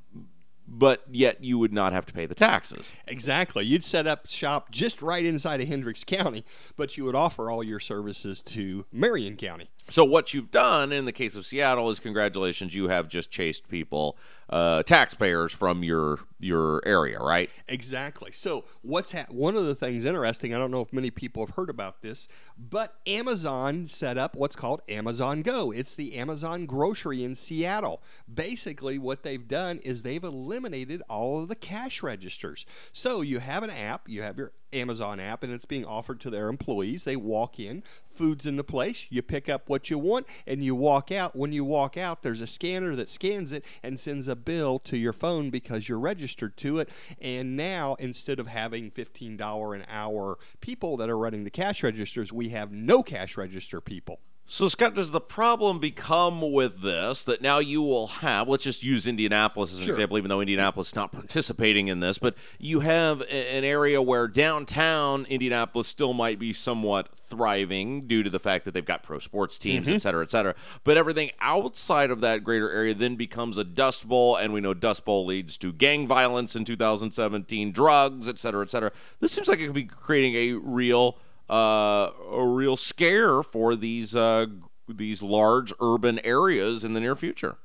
but 0.72 1.04
yet 1.12 1.44
you 1.44 1.60
would 1.60 1.74
not 1.74 1.94
have 1.94 2.06
to 2.06 2.13
pay 2.13 2.25
the 2.25 2.34
taxes. 2.36 2.94
Exactly. 3.08 3.66
You'd 3.66 3.84
set 3.84 4.08
up 4.08 4.28
shop 4.28 4.72
just 4.72 5.01
right 5.01 5.25
inside 5.25 5.62
of 5.62 5.68
Hendricks 5.68 6.04
County, 6.04 6.46
but 6.78 6.98
you 6.98 7.04
would 7.06 7.16
offer 7.16 7.51
all 7.51 7.63
your 7.63 7.80
services 7.80 8.42
to 8.42 8.86
Marion 8.92 9.36
County. 9.36 9.70
So 9.91 10.05
what 10.05 10.33
you've 10.33 10.51
done 10.51 10.93
in 10.93 11.03
the 11.03 11.12
case 11.12 11.36
of 11.36 11.45
Seattle 11.45 11.89
is 11.89 12.00
congratulations, 12.00 12.74
you 12.74 12.88
have 12.88 13.10
just 13.10 13.29
chased 13.29 13.67
people, 13.67 14.17
uh, 14.50 14.83
taxpayers 14.83 15.51
from 15.51 15.83
your 15.83 16.19
your 16.39 16.81
area, 16.86 17.19
right? 17.19 17.50
Exactly. 17.67 18.31
So, 18.31 18.63
what's 18.81 19.12
ha- 19.12 19.25
one 19.29 19.57
of 19.57 19.65
the 19.65 19.75
things 19.75 20.05
interesting? 20.05 20.53
I 20.53 20.57
don't 20.57 20.71
know 20.71 20.79
if 20.79 20.93
many 20.93 21.12
people 21.12 21.45
have 21.45 21.55
heard 21.55 21.69
about 21.69 22.01
this, 22.01 22.29
but 22.57 22.95
Amazon 23.05 23.86
set 23.86 24.17
up 24.17 24.33
what's 24.36 24.55
called 24.55 24.81
Amazon 24.88 25.41
Go. 25.41 25.71
It's 25.71 25.93
the 25.93 26.15
Amazon 26.15 26.65
grocery 26.65 27.21
in 27.21 27.36
Seattle. 27.36 28.01
Basically, 28.33 28.98
what 28.98 29.24
they've 29.24 29.45
done 29.45 29.79
is 29.79 30.03
they've 30.03 30.24
eliminated 30.24 31.01
all 31.10 31.43
of 31.43 31.50
the 31.50 31.55
cash 31.55 32.01
registers. 32.01 32.65
So, 32.93 33.19
you 33.19 33.39
have 33.39 33.62
an 33.62 33.69
app, 33.69 34.07
you 34.07 34.21
have 34.21 34.38
your 34.38 34.53
Amazon 34.74 35.20
app, 35.20 35.44
and 35.44 35.54
it's 35.54 35.66
being 35.66 35.86
offered 35.86 36.20
to 36.22 36.30
their 36.30 36.50
employees. 36.50 37.04
They 37.04 37.16
walk 37.16 37.60
in, 37.60 37.84
food's 38.10 38.46
in 38.46 38.58
the 38.58 38.63
place, 38.63 39.08
you 39.10 39.22
pick 39.22 39.50
up 39.50 39.70
what 39.70 39.90
you 39.90 39.98
want, 39.98 40.28
and 40.46 40.63
you 40.63 40.75
walk 40.75 41.12
out. 41.12 41.36
When 41.36 41.51
you 41.51 41.63
walk 41.63 41.98
out, 41.98 42.24
there's 42.24 42.42
a 42.42 42.48
scanner 42.48 42.96
that 42.96 43.10
scans 43.10 43.51
it 43.51 43.66
and 43.84 44.00
sends 44.00 44.28
a 44.28 44.36
bill 44.36 44.80
to 44.80 44.98
your 44.98 45.13
phone 45.13 45.50
because 45.50 45.88
you're 45.90 46.00
registered 46.00 46.58
to 46.58 46.80
it. 46.80 46.90
And 47.22 47.56
now, 47.56 47.96
instead 48.00 48.40
of 48.40 48.48
having 48.48 48.92
$15 48.92 49.75
an 49.75 49.86
hour 49.90 50.38
people 50.60 50.98
that 50.98 51.10
are 51.10 51.18
running 51.18 51.44
the 51.44 51.50
cash 51.50 51.84
registers, 51.84 52.32
we 52.32 52.50
have 52.50 52.72
no 52.72 53.04
cash 53.04 53.38
register 53.38 53.82
people. 53.82 54.20
So, 54.53 54.67
Scott, 54.67 54.96
does 54.96 55.12
the 55.12 55.22
problem 55.22 55.79
become 55.79 56.51
with 56.51 56.81
this 56.81 57.24
that 57.24 57.41
now 57.41 57.60
you 57.60 57.81
will 57.81 58.08
have, 58.08 58.50
let's 58.50 58.65
just 58.65 58.84
use 58.84 59.08
Indianapolis 59.08 59.72
as 59.72 59.77
an 59.77 59.86
Sure. 59.86 59.93
example, 59.93 60.17
even 60.17 60.27
though 60.27 60.41
Indianapolis 60.41 60.89
is 60.89 60.96
not 60.96 61.13
participating 61.13 61.88
in 61.88 62.01
this, 62.01 62.17
but 62.17 62.36
you 62.60 62.81
have 62.81 63.22
an 63.22 63.63
area 63.63 64.01
where 64.01 64.27
downtown 64.27 65.25
Indianapolis 65.29 65.88
still 65.88 66.12
might 66.12 66.38
be 66.38 66.51
somewhat 66.51 67.08
thriving 67.29 68.01
due 68.01 68.24
to 68.24 68.29
the 68.29 68.41
fact 68.41 68.65
that 68.65 68.74
they've 68.74 68.84
got 68.84 69.03
pro 69.03 69.20
sports 69.20 69.58
teams, 69.58 69.88
mm-hmm. 69.88 69.96
et 69.96 70.01
cetera, 70.01 70.22
et 70.22 70.29
cetera. 70.29 70.53
But 70.84 70.98
everything 70.98 71.31
outside 71.39 72.12
of 72.12 72.20
that 72.20 72.43
greater 72.43 72.70
area 72.70 72.93
then 72.93 73.15
becomes 73.15 73.58
a 73.58 73.63
dust 73.63 74.05
bowl, 74.05 74.36
and 74.36 74.51
we 74.51 74.60
know 74.60 74.74
dust 74.74 75.05
bowl 75.05 75.25
leads 75.25 75.58
to 75.60 75.72
gang 75.72 76.08
violence 76.08 76.58
in 76.58 76.65
2017, 76.65 77.72
drugs, 77.72 78.27
et 78.27 78.38
cetera, 78.38 78.63
et 78.63 78.70
cetera. 78.70 78.91
This 79.22 79.31
seems 79.31 79.48
like 79.48 79.60
it 79.60 79.67
could 79.67 79.74
be 79.74 79.86
creating 79.86 80.36
a 80.36 80.53
real 80.55 81.15
uh, 81.51 82.12
a 82.31 82.46
real 82.46 82.77
scare 82.77 83.43
for 83.43 83.75
these 83.75 84.15
uh, 84.15 84.46
these 84.93 85.21
large 85.21 85.74
urban 85.79 86.19
areas 86.24 86.83
in 86.83 86.93
the 86.93 87.00
near 87.00 87.15
future. 87.15 87.57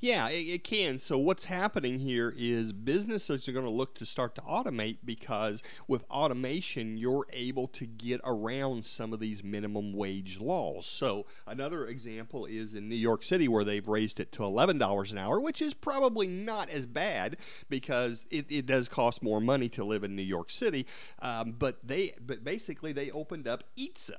Yeah, 0.00 0.28
it, 0.28 0.46
it 0.46 0.64
can. 0.64 0.98
So 0.98 1.18
what's 1.18 1.44
happening 1.44 1.98
here 1.98 2.32
is 2.36 2.72
businesses 2.72 3.46
are 3.48 3.52
going 3.52 3.64
to 3.64 3.70
look 3.70 3.94
to 3.96 4.06
start 4.06 4.34
to 4.36 4.40
automate 4.42 4.98
because 5.04 5.62
with 5.86 6.04
automation, 6.10 6.96
you're 6.96 7.26
able 7.32 7.66
to 7.68 7.86
get 7.86 8.20
around 8.24 8.86
some 8.86 9.12
of 9.12 9.20
these 9.20 9.44
minimum 9.44 9.92
wage 9.92 10.40
laws. 10.40 10.86
So 10.86 11.26
another 11.46 11.86
example 11.86 12.46
is 12.46 12.74
in 12.74 12.88
New 12.88 12.96
York 12.96 13.22
City 13.22 13.46
where 13.46 13.64
they've 13.64 13.86
raised 13.86 14.20
it 14.20 14.32
to 14.32 14.42
$11 14.42 15.12
an 15.12 15.18
hour, 15.18 15.38
which 15.38 15.60
is 15.60 15.74
probably 15.74 16.26
not 16.26 16.70
as 16.70 16.86
bad 16.86 17.36
because 17.68 18.26
it, 18.30 18.50
it 18.50 18.66
does 18.66 18.88
cost 18.88 19.22
more 19.22 19.40
money 19.40 19.68
to 19.70 19.84
live 19.84 20.02
in 20.02 20.16
New 20.16 20.22
York 20.22 20.50
City. 20.50 20.86
Um, 21.20 21.54
but 21.58 21.86
they, 21.86 22.14
but 22.24 22.42
basically 22.42 22.92
they 22.92 23.10
opened 23.10 23.46
up 23.46 23.64
Eatsa. 23.76 24.12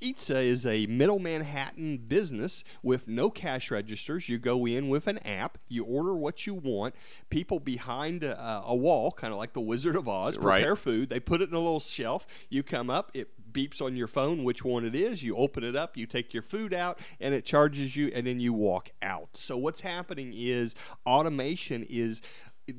Eatsa 0.00 0.44
is 0.44 0.66
a 0.66 0.86
middle 0.86 1.18
Manhattan 1.18 1.98
business 1.98 2.64
with 2.82 3.08
no 3.08 3.30
cash 3.30 3.70
registers. 3.70 4.28
You 4.28 4.38
go 4.38 4.66
in 4.66 4.88
with 4.88 5.06
an 5.06 5.18
app, 5.18 5.58
you 5.68 5.84
order 5.84 6.14
what 6.14 6.46
you 6.46 6.54
want. 6.54 6.94
People 7.30 7.60
behind 7.60 8.22
a, 8.22 8.62
a 8.66 8.76
wall, 8.76 9.10
kind 9.12 9.32
of 9.32 9.38
like 9.38 9.54
the 9.54 9.60
Wizard 9.60 9.96
of 9.96 10.06
Oz, 10.06 10.36
Right. 10.36 10.58
prepare 10.60 10.76
food. 10.76 11.08
They 11.08 11.20
put 11.20 11.40
it 11.40 11.48
in 11.48 11.54
a 11.54 11.58
little 11.58 11.80
shelf. 11.80 12.26
You 12.50 12.62
come 12.62 12.90
up, 12.90 13.10
it 13.14 13.30
beeps 13.52 13.80
on 13.80 13.96
your 13.96 14.06
phone 14.06 14.44
which 14.44 14.62
one 14.64 14.84
it 14.84 14.94
is. 14.94 15.22
You 15.22 15.34
open 15.36 15.64
it 15.64 15.74
up, 15.74 15.96
you 15.96 16.06
take 16.06 16.34
your 16.34 16.42
food 16.42 16.74
out, 16.74 16.98
and 17.18 17.32
it 17.34 17.46
charges 17.46 17.96
you, 17.96 18.08
and 18.14 18.26
then 18.26 18.38
you 18.38 18.52
walk 18.52 18.90
out. 19.00 19.30
So 19.34 19.56
what's 19.56 19.80
happening 19.80 20.32
is 20.36 20.74
automation 21.06 21.86
is 21.88 22.20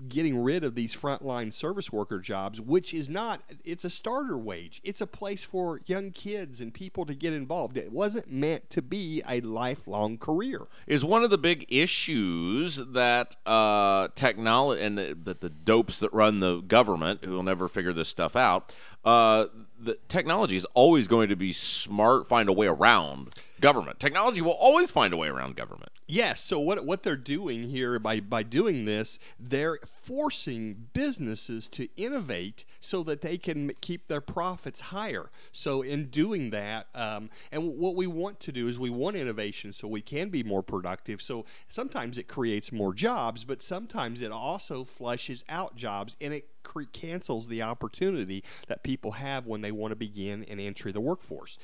getting 0.10 0.42
rid 0.42 0.64
of 0.64 0.76
these 0.76 0.96
frontline 0.96 1.54
service 1.54 1.92
worker 1.92 2.20
jobs, 2.20 2.60
which 2.60 2.94
is 2.94 3.08
not, 3.08 3.42
it's 3.64 3.86
a 3.86 3.90
starter 3.90 4.38
wage. 4.38 4.82
It's 4.84 5.02
a 5.02 5.08
place 5.08 5.44
for 5.44 5.82
young 5.86 6.12
kids 6.12 6.60
and 6.60 6.74
people 6.74 7.06
to 7.06 7.16
get 7.16 7.34
involved. 7.34 7.78
It 7.78 7.92
wasn't 7.92 8.32
meant 8.32 8.70
to 8.72 8.82
be 8.82 9.22
a 9.28 9.42
lifelong 9.42 10.18
career. 10.18 10.68
Is 10.88 11.06
one 11.06 11.24
of 11.24 11.30
the 11.30 11.38
big 11.38 11.66
issues 11.70 12.78
that 12.78 13.36
uh, 13.46 14.10
technology 14.16 14.82
and 14.82 14.98
the, 14.98 15.18
that 15.24 15.42
the 15.42 15.50
dopes 15.50 16.00
that 16.00 16.14
run 16.14 16.40
the 16.40 16.62
government, 16.62 17.24
who 17.24 17.32
will 17.32 17.44
never 17.44 17.68
figure 17.70 17.94
this 17.94 18.10
stuff 18.10 18.36
out, 18.36 18.74
uh, 19.06 19.46
the 19.80 19.98
technology 20.08 20.56
is 20.56 20.66
always 20.74 21.08
going 21.08 21.30
to 21.30 21.36
be 21.36 21.54
smart, 21.54 22.28
find 22.28 22.50
a 22.50 22.54
way 22.54 22.68
around 22.68 23.34
government. 23.60 24.00
Technology 24.00 24.42
will 24.42 24.52
always 24.52 24.92
find 24.92 25.14
a 25.14 25.18
way 25.18 25.28
around 25.28 25.56
government. 25.56 25.92
Yes. 26.08 26.42
So 26.42 26.60
what 26.60 26.86
what 26.86 27.04
they're 27.04 27.16
doing 27.16 27.70
here 27.70 28.00
by 28.00 28.20
by 28.20 28.44
doing 28.44 28.86
this, 28.86 29.20
they're 29.40 29.78
forcing 29.86 30.88
businesses 30.94 31.68
to 31.70 31.90
innovate 31.98 32.64
so 32.80 33.04
that 33.04 33.22
they 33.22 33.38
can 33.38 33.72
keep 33.82 34.08
their 34.08 34.22
profits 34.22 34.80
higher. 34.80 35.30
So 35.52 35.82
in 35.82 36.06
doing 36.06 36.52
that, 36.52 36.88
um, 36.96 37.30
and 37.52 37.78
what 37.78 37.96
we 37.96 38.08
want 38.08 38.40
to 38.42 38.52
do 38.52 38.68
is 38.68 38.80
we 38.80 38.90
want 38.90 39.18
innovation 39.18 39.74
so 39.74 39.88
we 39.88 40.02
can 40.02 40.30
be 40.30 40.44
more 40.44 40.64
productive. 40.64 41.22
So 41.22 41.46
sometimes 41.68 42.18
it 42.18 42.28
creates 42.28 42.72
more 42.72 42.94
jobs, 42.94 43.44
but 43.44 43.62
sometimes 43.62 44.22
it 44.22 44.32
also 44.32 44.86
flushes 44.86 45.44
out 45.50 45.76
jobs 45.76 46.16
and 46.22 46.34
it 46.34 46.48
cancels 46.94 47.48
the 47.48 47.62
opportunity 47.62 48.44
that 48.68 48.84
people 48.84 49.12
have 49.12 49.48
when 49.48 49.62
they 49.62 49.72
want 49.72 49.92
to 49.92 49.96
begin 49.96 50.44
and 50.44 50.60
enter 50.60 50.92
the 50.92 51.00
workforce. 51.00 51.58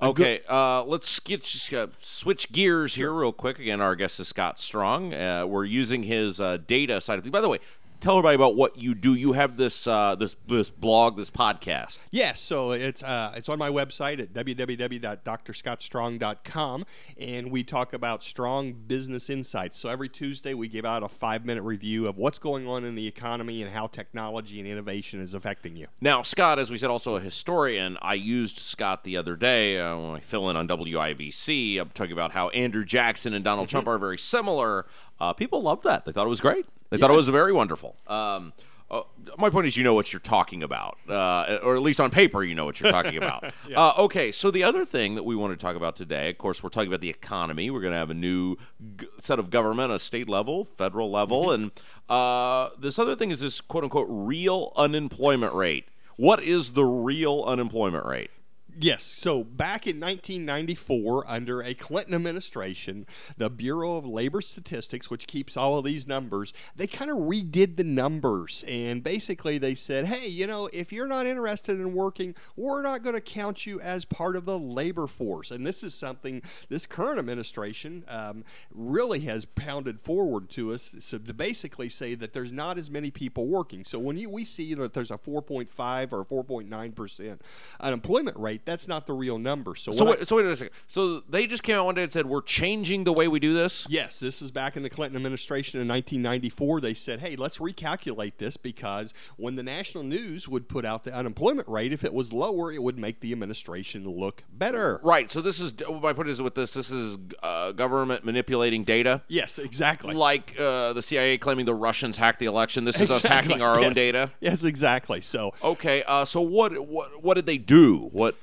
Okay, 0.00 0.40
uh, 0.46 0.84
let's 0.84 1.20
get, 1.20 1.42
uh, 1.72 1.86
switch 2.02 2.52
gears 2.52 2.96
here 2.96 3.10
real 3.12 3.32
quick. 3.32 3.58
Again, 3.58 3.80
our 3.80 3.96
guest 3.96 4.20
is 4.20 4.28
Scott 4.28 4.60
Strong. 4.60 5.14
Uh, 5.14 5.46
we're 5.46 5.64
using 5.64 6.02
his 6.02 6.38
uh, 6.38 6.58
data 6.66 7.00
side 7.00 7.16
of 7.16 7.24
things. 7.24 7.32
By 7.32 7.40
the 7.40 7.48
way, 7.48 7.60
tell 8.00 8.18
everybody 8.18 8.34
about 8.34 8.56
what 8.56 8.80
you 8.80 8.94
do. 8.94 9.14
You 9.14 9.32
have 9.32 9.56
this 9.56 9.86
uh, 9.86 10.14
this 10.14 10.36
this 10.46 10.68
blog, 10.70 11.16
this 11.16 11.30
podcast. 11.30 11.98
Yes, 12.10 12.40
so 12.40 12.72
it's 12.72 13.02
uh, 13.02 13.32
it's 13.36 13.48
on 13.48 13.58
my 13.58 13.70
website 13.70 14.20
at 14.20 14.32
www.drscottstrong.com, 14.32 16.86
and 17.18 17.50
we 17.50 17.64
talk 17.64 17.92
about 17.92 18.22
strong 18.22 18.72
business 18.72 19.28
insights. 19.30 19.78
So 19.78 19.88
every 19.88 20.08
Tuesday 20.08 20.54
we 20.54 20.68
give 20.68 20.84
out 20.84 21.02
a 21.02 21.08
five 21.08 21.44
minute 21.44 21.62
review 21.62 22.06
of 22.06 22.16
what's 22.16 22.38
going 22.38 22.68
on 22.68 22.84
in 22.84 22.94
the 22.94 23.06
economy 23.06 23.62
and 23.62 23.72
how 23.72 23.86
technology 23.86 24.58
and 24.58 24.68
innovation 24.68 25.20
is 25.20 25.34
affecting 25.34 25.76
you. 25.76 25.86
Now, 26.00 26.22
Scott, 26.22 26.58
as 26.58 26.70
we 26.70 26.78
said, 26.78 26.90
also 26.90 27.16
a 27.16 27.20
historian. 27.20 27.98
I 28.02 28.14
used 28.14 28.58
Scott 28.58 29.04
the 29.04 29.16
other 29.16 29.36
day 29.36 29.80
uh, 29.80 29.96
when 29.96 30.16
I 30.16 30.20
fill 30.20 30.50
in 30.50 30.56
on 30.56 30.68
WIBC. 30.68 31.80
I'm 31.80 31.90
talking 31.90 32.12
about 32.12 32.32
how 32.32 32.48
Andrew 32.50 32.84
Jackson 32.84 33.34
and 33.34 33.44
Donald 33.44 33.68
Trump 33.68 33.88
are 33.88 33.98
very 33.98 34.18
similar. 34.18 34.86
Uh, 35.18 35.32
people 35.32 35.62
loved 35.62 35.84
that. 35.84 36.04
They 36.04 36.12
thought 36.12 36.26
it 36.26 36.30
was 36.30 36.40
great. 36.40 36.66
They 36.90 36.98
thought 36.98 37.10
it 37.10 37.16
was 37.16 37.28
very 37.28 37.52
wonderful. 37.52 37.96
Um, 38.06 38.52
uh, 38.88 39.02
my 39.36 39.50
point 39.50 39.66
is, 39.66 39.76
you 39.76 39.82
know 39.82 39.94
what 39.94 40.12
you're 40.12 40.20
talking 40.20 40.62
about, 40.62 40.96
uh, 41.08 41.58
or 41.62 41.74
at 41.74 41.82
least 41.82 42.00
on 42.00 42.10
paper, 42.10 42.44
you 42.44 42.54
know 42.54 42.64
what 42.64 42.78
you're 42.80 42.92
talking 42.92 43.16
about. 43.16 43.52
uh, 43.74 43.94
okay, 43.98 44.30
so 44.30 44.52
the 44.52 44.62
other 44.62 44.84
thing 44.84 45.16
that 45.16 45.24
we 45.24 45.34
want 45.34 45.52
to 45.52 45.56
talk 45.56 45.74
about 45.74 45.96
today, 45.96 46.30
of 46.30 46.38
course, 46.38 46.62
we're 46.62 46.68
talking 46.68 46.86
about 46.88 47.00
the 47.00 47.10
economy. 47.10 47.68
We're 47.68 47.80
going 47.80 47.94
to 47.94 47.98
have 47.98 48.10
a 48.10 48.14
new 48.14 48.56
g- 48.96 49.08
set 49.18 49.40
of 49.40 49.50
government, 49.50 49.92
a 49.92 49.98
state 49.98 50.28
level, 50.28 50.64
federal 50.64 51.10
level, 51.10 51.50
and 51.50 51.72
uh, 52.08 52.70
this 52.78 53.00
other 53.00 53.16
thing 53.16 53.32
is 53.32 53.40
this 53.40 53.60
quote 53.60 53.82
unquote 53.82 54.06
real 54.08 54.72
unemployment 54.76 55.52
rate. 55.52 55.88
What 56.16 56.42
is 56.42 56.72
the 56.72 56.84
real 56.84 57.42
unemployment 57.44 58.06
rate? 58.06 58.30
Yes. 58.78 59.04
So 59.04 59.42
back 59.42 59.86
in 59.86 59.98
1994, 59.98 61.24
under 61.26 61.62
a 61.62 61.72
Clinton 61.72 62.12
administration, 62.12 63.06
the 63.38 63.48
Bureau 63.48 63.96
of 63.96 64.04
Labor 64.04 64.42
Statistics, 64.42 65.08
which 65.08 65.26
keeps 65.26 65.56
all 65.56 65.78
of 65.78 65.84
these 65.84 66.06
numbers, 66.06 66.52
they 66.76 66.86
kind 66.86 67.10
of 67.10 67.16
redid 67.16 67.76
the 67.76 67.84
numbers. 67.84 68.64
And 68.68 69.02
basically, 69.02 69.56
they 69.56 69.74
said, 69.74 70.06
hey, 70.06 70.28
you 70.28 70.46
know, 70.46 70.68
if 70.74 70.92
you're 70.92 71.06
not 71.06 71.26
interested 71.26 71.80
in 71.80 71.94
working, 71.94 72.34
we're 72.54 72.82
not 72.82 73.02
going 73.02 73.14
to 73.14 73.20
count 73.22 73.64
you 73.64 73.80
as 73.80 74.04
part 74.04 74.36
of 74.36 74.44
the 74.44 74.58
labor 74.58 75.06
force. 75.06 75.50
And 75.50 75.66
this 75.66 75.82
is 75.82 75.94
something 75.94 76.42
this 76.68 76.86
current 76.86 77.18
administration 77.18 78.04
um, 78.08 78.44
really 78.70 79.20
has 79.20 79.46
pounded 79.46 80.00
forward 80.00 80.50
to 80.50 80.74
us 80.74 80.94
so 80.98 81.16
to 81.16 81.32
basically 81.32 81.88
say 81.88 82.14
that 82.14 82.34
there's 82.34 82.52
not 82.52 82.76
as 82.76 82.90
many 82.90 83.10
people 83.10 83.46
working. 83.46 83.84
So 83.84 83.98
when 83.98 84.18
you, 84.18 84.28
we 84.28 84.44
see 84.44 84.74
that 84.74 84.92
there's 84.92 85.10
a 85.10 85.16
4.5 85.16 86.12
or 86.12 86.44
4.9% 86.44 87.38
unemployment 87.80 88.36
rate, 88.36 88.65
that's 88.66 88.86
not 88.86 89.06
the 89.06 89.12
real 89.14 89.38
number. 89.38 89.74
So, 89.76 89.92
So 89.92 90.04
what 90.04 90.16
I- 90.16 90.18
wait, 90.18 90.28
so 90.28 90.36
wait 90.36 90.44
a 90.44 90.56
second. 90.56 90.74
So 90.86 91.20
they 91.20 91.46
just 91.46 91.62
came 91.62 91.76
out 91.76 91.86
one 91.86 91.94
day 91.94 92.02
and 92.02 92.12
said 92.12 92.26
we're 92.26 92.42
changing 92.42 93.04
the 93.04 93.12
way 93.12 93.28
we 93.28 93.40
do 93.40 93.54
this. 93.54 93.86
Yes, 93.88 94.18
this 94.20 94.42
is 94.42 94.50
back 94.50 94.76
in 94.76 94.82
the 94.82 94.90
Clinton 94.90 95.16
administration 95.16 95.80
in 95.80 95.88
1994. 95.88 96.80
They 96.80 96.92
said, 96.92 97.20
hey, 97.20 97.36
let's 97.36 97.58
recalculate 97.58 98.34
this 98.38 98.56
because 98.56 99.14
when 99.36 99.54
the 99.56 99.62
national 99.62 100.04
news 100.04 100.48
would 100.48 100.68
put 100.68 100.84
out 100.84 101.04
the 101.04 101.14
unemployment 101.14 101.68
rate, 101.68 101.92
if 101.92 102.04
it 102.04 102.12
was 102.12 102.32
lower, 102.32 102.72
it 102.72 102.82
would 102.82 102.98
make 102.98 103.20
the 103.20 103.32
administration 103.32 104.06
look 104.08 104.42
better. 104.52 105.00
Right. 105.02 105.30
So 105.30 105.40
this 105.40 105.60
is 105.60 105.72
my 106.02 106.12
point 106.12 106.28
is 106.28 106.42
with 106.42 106.56
this. 106.56 106.74
This 106.74 106.90
is 106.90 107.16
uh, 107.42 107.72
government 107.72 108.24
manipulating 108.24 108.82
data. 108.84 109.22
Yes, 109.28 109.58
exactly. 109.58 110.14
Like 110.14 110.58
uh, 110.58 110.92
the 110.92 111.02
CIA 111.02 111.38
claiming 111.38 111.66
the 111.66 111.74
Russians 111.74 112.16
hacked 112.16 112.40
the 112.40 112.46
election. 112.46 112.84
This 112.84 113.00
is 113.00 113.10
us 113.10 113.24
hacking 113.24 113.62
our 113.62 113.78
own 113.78 113.92
data. 113.92 114.32
Yes, 114.40 114.64
exactly. 114.64 115.20
So, 115.20 115.54
Okay. 115.62 116.02
Uh, 116.06 116.24
so 116.24 116.40
what 116.40 116.76
what 116.88 117.22
what 117.22 117.34
did 117.34 117.46
they 117.46 117.58
do? 117.58 118.08
What 118.12 118.36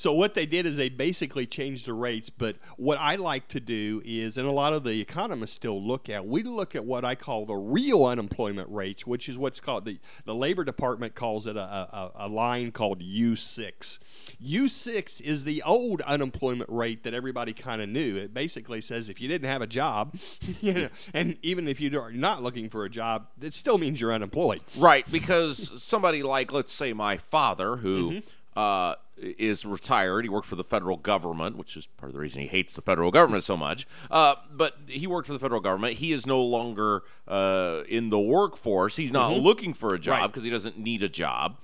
So 0.00 0.14
what 0.14 0.32
they 0.32 0.46
did 0.46 0.64
is 0.64 0.78
they 0.78 0.88
basically 0.88 1.44
changed 1.44 1.84
the 1.84 1.92
rates. 1.92 2.30
But 2.30 2.56
what 2.78 2.96
I 2.98 3.16
like 3.16 3.48
to 3.48 3.60
do 3.60 4.00
is, 4.02 4.38
and 4.38 4.48
a 4.48 4.50
lot 4.50 4.72
of 4.72 4.82
the 4.82 4.98
economists 4.98 5.52
still 5.52 5.78
look 5.82 6.08
at, 6.08 6.26
we 6.26 6.42
look 6.42 6.74
at 6.74 6.86
what 6.86 7.04
I 7.04 7.14
call 7.14 7.44
the 7.44 7.54
real 7.54 8.06
unemployment 8.06 8.70
rates, 8.70 9.06
which 9.06 9.28
is 9.28 9.36
what's 9.36 9.60
called 9.60 9.84
the 9.84 9.98
the 10.24 10.34
Labor 10.34 10.64
Department 10.64 11.14
calls 11.14 11.46
it 11.46 11.54
a, 11.54 11.60
a, 11.60 12.12
a 12.14 12.28
line 12.28 12.72
called 12.72 13.02
U6. 13.02 13.98
U6 14.42 15.20
is 15.20 15.44
the 15.44 15.62
old 15.64 16.00
unemployment 16.00 16.70
rate 16.70 17.02
that 17.02 17.12
everybody 17.12 17.52
kind 17.52 17.82
of 17.82 17.90
knew. 17.90 18.16
It 18.16 18.32
basically 18.32 18.80
says 18.80 19.10
if 19.10 19.20
you 19.20 19.28
didn't 19.28 19.50
have 19.50 19.60
a 19.60 19.66
job, 19.66 20.16
you 20.62 20.72
know, 20.72 20.88
and 21.12 21.36
even 21.42 21.68
if 21.68 21.78
you're 21.78 22.10
not 22.10 22.42
looking 22.42 22.70
for 22.70 22.86
a 22.86 22.88
job, 22.88 23.26
it 23.38 23.52
still 23.52 23.76
means 23.76 24.00
you're 24.00 24.14
unemployed. 24.14 24.62
Right, 24.78 25.04
because 25.12 25.82
somebody 25.82 26.22
like, 26.22 26.52
let's 26.52 26.72
say, 26.72 26.94
my 26.94 27.18
father, 27.18 27.76
who 27.76 27.90
Mm-hmm. 28.00 28.18
Uh, 28.56 28.94
is 29.16 29.64
retired, 29.64 30.24
he 30.24 30.28
worked 30.28 30.46
for 30.46 30.56
the 30.56 30.64
federal 30.64 30.96
government, 30.96 31.56
which 31.56 31.76
is 31.76 31.86
part 31.86 32.08
of 32.10 32.14
the 32.14 32.20
reason 32.20 32.40
he 32.40 32.46
hates 32.48 32.74
the 32.74 32.80
federal 32.82 33.10
government 33.10 33.44
so 33.44 33.56
much. 33.56 33.86
Uh, 34.10 34.34
but 34.52 34.76
he 34.86 35.06
worked 35.06 35.26
for 35.26 35.32
the 35.34 35.38
federal 35.38 35.60
government. 35.60 35.94
He 35.94 36.12
is 36.12 36.26
no 36.26 36.42
longer 36.42 37.02
uh, 37.28 37.82
in 37.88 38.10
the 38.10 38.18
workforce. 38.18 38.96
He's 38.96 39.12
not 39.12 39.34
looking 39.36 39.74
for 39.74 39.94
a 39.94 39.98
job 39.98 40.14
Mm-hmm. 40.14 40.20
Right. 40.22 40.26
because 40.32 40.42
he 40.44 40.50
doesn't 40.50 40.78
need 40.78 41.02
a 41.02 41.08
job. 41.08 41.58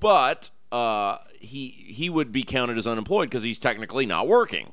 But 0.00 0.50
uh, 0.72 1.18
he 1.38 1.68
he 1.88 2.08
would 2.08 2.32
be 2.32 2.42
counted 2.44 2.78
as 2.78 2.86
unemployed 2.86 3.28
because 3.28 3.42
he's 3.42 3.58
technically 3.58 4.06
not 4.06 4.26
working. 4.26 4.72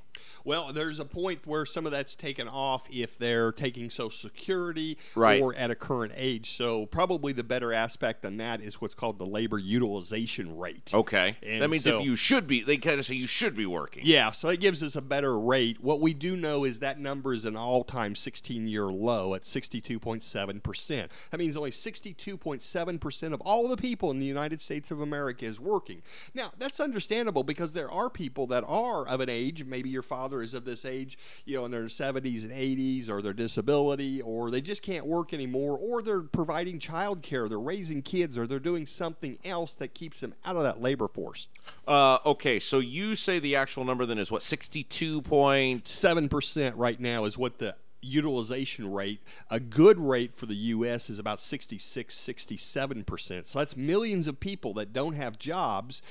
Well, 0.50 0.74
there's 0.74 0.98
a 0.98 1.06
point 1.06 1.46
where 1.46 1.63
some 1.63 1.86
of 1.86 1.91
that's 1.91 2.15
taken 2.15 2.48
off 2.48 2.88
if 2.91 3.20
they're 3.20 3.51
taking 3.51 3.91
Social 3.91 4.10
Security 4.10 4.98
Right. 5.13 5.39
or 5.39 5.53
at 5.53 5.70
a 5.70 5.75
current 5.75 6.12
age. 6.15 6.58
So 6.58 6.88
probably 6.88 7.34
the 7.34 7.44
better 7.44 7.72
aspect 7.72 8.25
on 8.25 8.38
that 8.38 8.60
is 8.60 8.82
what's 8.82 8.96
called 8.96 9.20
the 9.20 9.27
labor 9.27 9.60
utilization 9.60 10.58
rate. 10.58 10.89
Okay, 10.91 11.38
And 11.43 11.62
that 11.62 11.69
means 11.69 11.84
so- 11.84 12.00
if 12.00 12.06
you 12.06 12.15
should 12.15 12.47
be, 12.47 12.62
they 12.63 12.78
kind 12.78 13.00
of 13.00 13.06
say 13.06 13.13
you 13.13 13.28
should 13.28 13.56
be 13.56 13.67
working. 13.67 14.02
Yeah, 14.08 14.32
so 14.32 14.47
it 14.50 14.60
gives 14.60 14.82
us 14.82 14.95
a 14.95 15.02
better 15.04 15.39
rate. 15.39 15.82
What 15.82 16.00
we 16.02 16.15
do 16.15 16.36
know 16.36 16.63
is 16.63 16.80
that 16.80 17.00
number 17.00 17.32
is 17.32 17.45
an 17.45 17.56
all 17.56 17.84
time 17.84 18.15
16 18.15 18.67
year 18.67 18.86
low 18.88 19.36
at 19.36 19.45
62.7%. 19.45 21.12
That 21.30 21.38
means 21.38 21.58
only 21.58 21.69
62.7% 21.69 23.34
of 23.36 23.41
all 23.41 23.67
the 23.67 23.78
people 23.78 24.10
in 24.10 24.19
the 24.19 24.26
United 24.26 24.62
States 24.63 24.89
of 24.89 25.00
America 25.00 25.45
is 25.45 25.60
working. 25.60 26.02
Now, 26.34 26.54
that's 26.58 26.80
understandable 26.80 27.43
because 27.43 27.74
there 27.74 27.91
are 27.91 28.10
people 28.10 28.47
that 28.47 28.63
are 28.67 29.08
of 29.08 29.21
an 29.21 29.30
age, 29.30 29.63
maybe 29.63 29.89
your 29.91 30.02
father 30.02 30.38
is 30.41 30.54
of 30.54 30.65
this 30.65 30.86
age, 30.86 31.17
you 31.45 31.58
know, 31.58 31.65
in 31.65 31.71
their 31.71 31.86
70s 31.86 32.43
and 32.43 32.52
80s, 32.52 33.10
or 33.10 33.21
their 33.21 33.34
disability, 33.34 34.21
or 34.21 34.52
they 34.52 34.62
just 34.62 34.82
can't 34.82 35.06
work 35.06 35.34
anymore, 35.34 35.78
or 35.78 36.02
they're 36.02 36.21
providing 36.21 36.80
child 36.80 37.21
care, 37.21 37.49
they're 37.49 37.60
raising 37.60 38.02
kids, 38.02 38.38
or 38.38 38.47
they're 38.47 38.60
doing 38.60 38.86
something 38.86 39.38
else 39.43 39.73
that 39.73 39.93
keeps 39.93 40.19
them 40.19 40.34
out 40.45 40.56
of 40.56 40.63
that 40.63 40.82
labor 40.82 41.08
force. 41.08 41.47
Uh, 41.88 42.17
okay, 42.25 42.60
so 42.60 42.80
you 42.80 43.15
say 43.15 43.39
the 43.39 43.56
actual 43.56 43.84
number 43.84 44.06
then 44.06 44.17
is 44.17 44.32
what 44.32 44.41
62.7% 44.41 46.73
right 46.75 46.99
now 46.99 47.25
is 47.25 47.38
what 47.38 47.60
the 47.60 47.75
utilization 48.02 48.92
rate 48.92 49.22
a 49.50 49.60
good 49.60 50.00
rate 50.00 50.34
for 50.34 50.46
the 50.46 50.56
US 50.56 51.10
is 51.10 51.20
about 51.20 51.42
66 51.42 52.16
67% 52.16 53.48
so 53.48 53.60
that's 53.60 53.76
millions 53.76 54.28
of 54.28 54.40
people 54.40 54.74
that 54.76 54.94
don't 54.94 55.14
have 55.14 55.38
jobs 55.38 56.02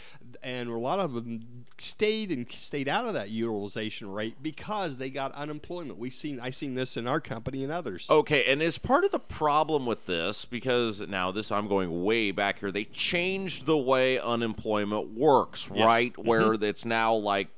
and 0.42 0.68
a 0.68 0.78
lot 0.78 0.98
of 0.98 1.14
them 1.14 1.64
stayed 1.78 2.30
and 2.30 2.50
stayed 2.52 2.88
out 2.88 3.06
of 3.06 3.14
that 3.14 3.30
utilization 3.30 4.10
rate 4.10 4.42
because 4.42 4.98
they 4.98 5.08
got 5.08 5.32
unemployment 5.32 5.98
we've 5.98 6.12
seen 6.12 6.38
i 6.40 6.50
seen 6.50 6.74
this 6.74 6.96
in 6.96 7.06
our 7.06 7.20
company 7.20 7.62
and 7.62 7.72
others 7.72 8.08
Okay, 8.18 8.44
and 8.44 8.62
is 8.62 8.78
part 8.78 9.04
of 9.04 9.10
the 9.10 9.18
problem 9.18 9.86
with 9.86 10.06
this 10.06 10.44
because 10.44 11.00
now 11.00 11.30
this 11.30 11.52
I'm 11.52 11.68
going 11.68 12.02
way 12.02 12.30
back 12.30 12.58
here. 12.58 12.72
They 12.72 12.84
changed 12.84 13.66
the 13.66 13.76
way 13.76 14.18
unemployment 14.18 15.16
works, 15.16 15.70
right? 15.70 16.12
Mm-hmm. 16.12 16.28
Where 16.28 16.52
it's 16.54 16.84
now 16.84 17.14
like 17.14 17.48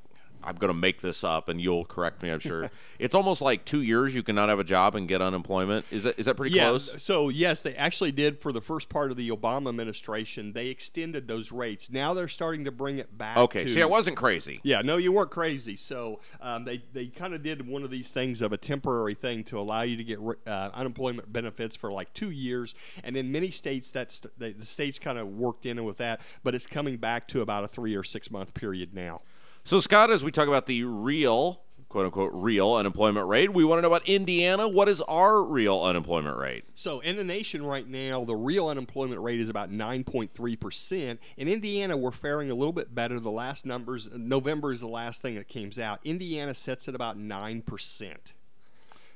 I'm 0.43 0.55
going 0.55 0.69
to 0.69 0.77
make 0.77 1.01
this 1.01 1.23
up, 1.23 1.49
and 1.49 1.61
you'll 1.61 1.85
correct 1.85 2.23
me. 2.23 2.29
I'm 2.29 2.39
sure 2.39 2.69
it's 2.99 3.15
almost 3.15 3.41
like 3.41 3.65
two 3.65 3.81
years 3.81 4.13
you 4.15 4.23
cannot 4.23 4.49
have 4.49 4.59
a 4.59 4.63
job 4.63 4.95
and 4.95 5.07
get 5.07 5.21
unemployment. 5.21 5.85
Is 5.91 6.03
that 6.03 6.19
is 6.19 6.25
that 6.25 6.35
pretty 6.35 6.55
yeah, 6.55 6.69
close? 6.69 7.01
So 7.01 7.29
yes, 7.29 7.61
they 7.61 7.75
actually 7.75 8.11
did 8.11 8.39
for 8.39 8.51
the 8.51 8.61
first 8.61 8.89
part 8.89 9.11
of 9.11 9.17
the 9.17 9.29
Obama 9.29 9.69
administration. 9.69 10.53
They 10.53 10.67
extended 10.67 11.27
those 11.27 11.51
rates. 11.51 11.89
Now 11.89 12.13
they're 12.13 12.27
starting 12.27 12.65
to 12.65 12.71
bring 12.71 12.97
it 12.97 13.17
back. 13.17 13.37
Okay, 13.37 13.63
to, 13.63 13.69
see, 13.69 13.81
I 13.81 13.85
wasn't 13.85 14.17
crazy. 14.17 14.59
Yeah, 14.63 14.81
no, 14.81 14.97
you 14.97 15.11
weren't 15.11 15.31
crazy. 15.31 15.75
So 15.75 16.19
um, 16.41 16.65
they 16.65 16.83
they 16.93 17.07
kind 17.07 17.33
of 17.33 17.43
did 17.43 17.67
one 17.67 17.83
of 17.83 17.91
these 17.91 18.09
things 18.09 18.41
of 18.41 18.51
a 18.51 18.57
temporary 18.57 19.13
thing 19.13 19.43
to 19.45 19.59
allow 19.59 19.81
you 19.81 19.97
to 19.97 20.03
get 20.03 20.19
uh, 20.47 20.69
unemployment 20.73 21.31
benefits 21.31 21.75
for 21.75 21.91
like 21.91 22.13
two 22.13 22.31
years, 22.31 22.75
and 23.03 23.15
in 23.15 23.31
many 23.31 23.51
states 23.51 23.91
that's 23.91 24.21
the, 24.37 24.51
the 24.51 24.65
states 24.65 24.99
kind 24.99 25.17
of 25.17 25.27
worked 25.27 25.65
in 25.65 25.83
with 25.83 25.97
that, 25.97 26.21
but 26.43 26.55
it's 26.55 26.67
coming 26.67 26.97
back 26.97 27.27
to 27.29 27.41
about 27.41 27.63
a 27.63 27.67
three 27.67 27.95
or 27.95 28.03
six 28.03 28.31
month 28.31 28.53
period 28.53 28.93
now. 28.93 29.21
So, 29.63 29.79
Scott, 29.79 30.09
as 30.09 30.23
we 30.23 30.31
talk 30.31 30.47
about 30.47 30.65
the 30.65 30.83
real, 30.83 31.61
quote 31.87 32.05
unquote, 32.05 32.31
real 32.33 32.73
unemployment 32.73 33.27
rate, 33.27 33.53
we 33.53 33.63
want 33.63 33.77
to 33.77 33.81
know 33.83 33.89
about 33.89 34.07
Indiana. 34.07 34.67
What 34.67 34.89
is 34.89 35.01
our 35.01 35.43
real 35.43 35.81
unemployment 35.83 36.35
rate? 36.35 36.63
So 36.73 36.99
in 37.01 37.15
the 37.15 37.23
nation 37.23 37.63
right 37.63 37.87
now, 37.87 38.23
the 38.23 38.35
real 38.35 38.69
unemployment 38.69 39.21
rate 39.21 39.39
is 39.39 39.49
about 39.49 39.71
9.3 39.71 40.59
percent. 40.59 41.19
In 41.37 41.47
Indiana, 41.47 41.95
we're 41.95 42.11
faring 42.11 42.49
a 42.49 42.55
little 42.55 42.73
bit 42.73 42.95
better. 42.95 43.19
The 43.19 43.29
last 43.29 43.65
numbers, 43.65 44.09
November 44.11 44.71
is 44.71 44.79
the 44.79 44.87
last 44.87 45.21
thing 45.21 45.35
that 45.35 45.47
came 45.47 45.71
out. 45.79 45.99
Indiana 46.03 46.55
sets 46.55 46.87
at 46.87 46.95
about 46.95 47.17
nine 47.17 47.61
percent. 47.61 48.33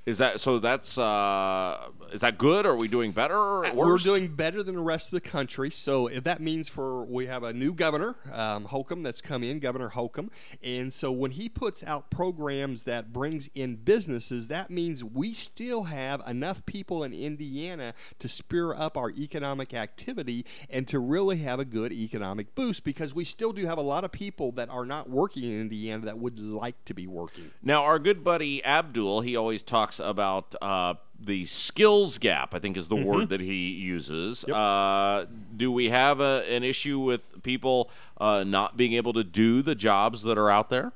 Is 0.05 0.19
that 0.19 0.39
so? 0.39 0.59
That's 0.59 0.99
uh, 0.99 1.89
is 2.13 2.21
that 2.21 2.37
good? 2.37 2.67
Are 2.67 2.75
we 2.75 2.87
doing 2.87 3.11
better? 3.11 3.35
Or 3.35 3.65
Uh, 3.65 3.73
We're 3.73 3.97
doing 3.97 4.27
better 4.27 4.61
than 4.61 4.75
the 4.75 4.81
rest 4.81 5.07
of 5.07 5.11
the 5.11 5.27
country. 5.29 5.71
So 5.71 6.05
if 6.05 6.23
that 6.25 6.41
means 6.41 6.69
for 6.69 7.03
we 7.05 7.25
have 7.25 7.41
a 7.41 7.53
new 7.53 7.73
governor, 7.73 8.15
um, 8.31 8.65
Holcomb, 8.65 9.01
that's 9.01 9.19
come 9.19 9.43
in, 9.43 9.59
Governor 9.59 9.89
Holcomb, 9.89 10.29
and 10.61 10.93
so 10.93 11.11
when 11.11 11.31
he 11.31 11.49
puts 11.49 11.83
out 11.83 12.11
programs 12.11 12.83
that 12.83 13.11
brings 13.11 13.49
in 13.55 13.77
businesses, 13.77 14.47
that 14.49 14.69
means 14.69 15.03
we 15.03 15.33
still 15.33 15.85
have 15.85 16.21
enough 16.27 16.63
people 16.67 17.03
in 17.03 17.11
Indiana 17.11 17.95
to 18.19 18.27
spur 18.29 18.75
up 18.75 18.97
our 18.97 19.09
economic 19.09 19.73
activity 19.73 20.45
and 20.69 20.87
to 20.87 20.99
really 20.99 21.37
have 21.37 21.59
a 21.59 21.65
good 21.65 21.91
economic 21.91 22.53
boost 22.53 22.83
because 22.83 23.15
we 23.15 23.23
still 23.23 23.53
do 23.53 23.65
have 23.65 23.79
a 23.79 23.81
lot 23.81 24.03
of 24.03 24.11
people 24.11 24.51
that 24.51 24.69
are 24.69 24.85
not 24.85 25.09
working 25.09 25.43
in 25.43 25.61
Indiana 25.61 26.05
that 26.05 26.19
would 26.19 26.39
like 26.39 26.85
to 26.85 26.93
be 26.93 27.07
working. 27.07 27.49
Now, 27.63 27.81
our 27.83 27.97
good 27.97 28.23
buddy 28.23 28.63
Abdul, 28.63 29.21
he 29.21 29.35
always 29.35 29.63
talks 29.63 29.94
about 29.99 30.55
uh, 30.61 30.95
the 31.19 31.45
skills 31.45 32.17
gap. 32.17 32.53
I 32.53 32.59
think 32.59 32.77
is 32.77 32.87
the 32.87 32.95
word 32.95 33.29
that 33.29 33.41
he 33.41 33.69
uses. 33.69 34.43
Uh, 34.45 35.25
do 35.55 35.71
we 35.71 35.89
have 35.89 36.19
a, 36.19 36.45
an 36.49 36.63
issue 36.63 36.99
with 36.99 37.43
people 37.43 37.89
uh, 38.17 38.43
not 38.43 38.77
being 38.77 38.93
able 38.93 39.13
to 39.13 39.23
do 39.23 39.61
the 39.61 39.75
jobs 39.75 40.23
that 40.23 40.37
are 40.37 40.49
out 40.49 40.69
there? 40.69 40.93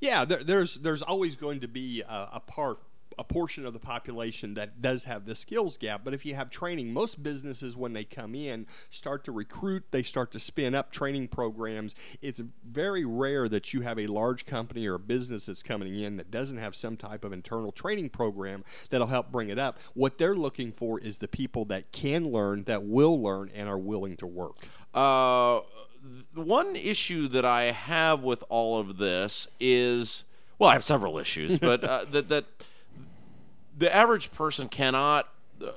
Yeah, 0.00 0.24
there, 0.24 0.44
there's 0.44 0.76
there's 0.76 1.02
always 1.02 1.36
going 1.36 1.60
to 1.60 1.68
be 1.68 2.02
a, 2.02 2.28
a 2.34 2.42
part 2.46 2.78
a 3.18 3.24
portion 3.24 3.66
of 3.66 3.72
the 3.72 3.78
population 3.78 4.54
that 4.54 4.80
does 4.80 5.04
have 5.04 5.26
the 5.26 5.34
skills 5.34 5.76
gap. 5.76 6.02
But 6.04 6.14
if 6.14 6.24
you 6.24 6.34
have 6.34 6.50
training, 6.50 6.92
most 6.92 7.22
businesses 7.22 7.76
when 7.76 7.92
they 7.92 8.04
come 8.04 8.34
in 8.34 8.66
start 8.90 9.24
to 9.24 9.32
recruit, 9.32 9.84
they 9.90 10.02
start 10.02 10.30
to 10.32 10.38
spin 10.38 10.74
up 10.74 10.90
training 10.90 11.28
programs. 11.28 11.94
It's 12.22 12.40
very 12.66 13.04
rare 13.04 13.48
that 13.48 13.72
you 13.72 13.82
have 13.82 13.98
a 13.98 14.06
large 14.06 14.46
company 14.46 14.86
or 14.86 14.94
a 14.94 14.98
business 14.98 15.46
that's 15.46 15.62
coming 15.62 15.98
in 15.98 16.16
that 16.16 16.30
doesn't 16.30 16.58
have 16.58 16.74
some 16.74 16.96
type 16.96 17.24
of 17.24 17.32
internal 17.32 17.72
training 17.72 18.10
program 18.10 18.64
that'll 18.90 19.06
help 19.06 19.30
bring 19.30 19.48
it 19.48 19.58
up. 19.58 19.78
What 19.94 20.18
they're 20.18 20.36
looking 20.36 20.72
for 20.72 20.98
is 21.00 21.18
the 21.18 21.28
people 21.28 21.64
that 21.66 21.92
can 21.92 22.30
learn, 22.30 22.64
that 22.64 22.84
will 22.84 23.20
learn, 23.20 23.50
and 23.54 23.68
are 23.68 23.78
willing 23.78 24.16
to 24.18 24.26
work. 24.26 24.56
Uh, 24.92 25.60
one 26.34 26.76
issue 26.76 27.28
that 27.28 27.44
I 27.44 27.72
have 27.72 28.22
with 28.22 28.44
all 28.48 28.78
of 28.78 28.98
this 28.98 29.48
is, 29.58 30.24
well, 30.58 30.70
I 30.70 30.74
have 30.74 30.84
several 30.84 31.18
issues, 31.18 31.58
but 31.58 31.82
uh, 31.84 32.04
that 32.10 32.28
that 32.28 32.44
the 33.76 33.94
average 33.94 34.32
person 34.32 34.68
cannot. 34.68 35.28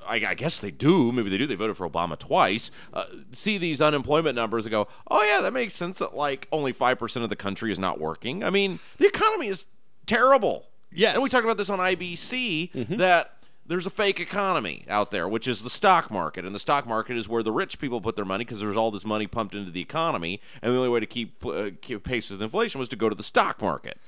I, 0.07 0.15
I 0.15 0.33
guess 0.33 0.59
they 0.59 0.71
do. 0.71 1.11
Maybe 1.11 1.29
they 1.29 1.37
do. 1.37 1.45
They 1.45 1.55
voted 1.55 1.77
for 1.77 1.87
Obama 1.87 2.17
twice. 2.17 2.71
Uh, 2.93 3.05
see 3.31 3.57
these 3.57 3.81
unemployment 3.81 4.35
numbers 4.35 4.65
and 4.65 4.71
go, 4.71 4.87
"Oh 5.09 5.23
yeah, 5.23 5.41
that 5.41 5.53
makes 5.53 5.73
sense." 5.73 5.99
That 5.99 6.15
like 6.15 6.47
only 6.51 6.73
five 6.73 6.97
percent 6.99 7.23
of 7.23 7.29
the 7.29 7.35
country 7.35 7.71
is 7.71 7.79
not 7.79 7.99
working. 7.99 8.43
I 8.43 8.49
mean, 8.49 8.79
the 8.97 9.05
economy 9.07 9.47
is 9.47 9.67
terrible. 10.05 10.65
Yes. 10.91 11.13
and 11.13 11.21
we 11.23 11.29
talked 11.29 11.43
about 11.43 11.57
this 11.57 11.69
on 11.69 11.79
IBC 11.79 12.97
that 12.97 13.33
there's 13.67 13.85
a 13.85 13.89
fake 13.89 14.19
economy 14.19 14.85
out 14.87 15.11
there, 15.11 15.27
which 15.27 15.47
is 15.47 15.61
the 15.61 15.69
stock 15.69 16.09
market, 16.09 16.45
and 16.45 16.55
the 16.55 16.59
stock 16.59 16.87
market 16.87 17.17
is 17.17 17.27
where 17.27 17.43
the 17.43 17.51
rich 17.51 17.77
people 17.79 17.99
put 18.01 18.15
their 18.15 18.25
money 18.25 18.45
because 18.45 18.61
there's 18.61 18.77
all 18.77 18.89
this 18.89 19.05
money 19.05 19.27
pumped 19.27 19.53
into 19.53 19.69
the 19.69 19.81
economy, 19.81 20.39
and 20.61 20.73
the 20.73 20.77
only 20.77 20.89
way 20.89 21.01
to 21.01 21.05
keep, 21.05 21.45
uh, 21.45 21.71
keep 21.81 22.03
pace 22.03 22.29
with 22.29 22.41
inflation 22.41 22.79
was 22.79 22.87
to 22.89 22.95
go 22.95 23.09
to 23.09 23.15
the 23.15 23.23
stock 23.23 23.61
market. 23.61 23.99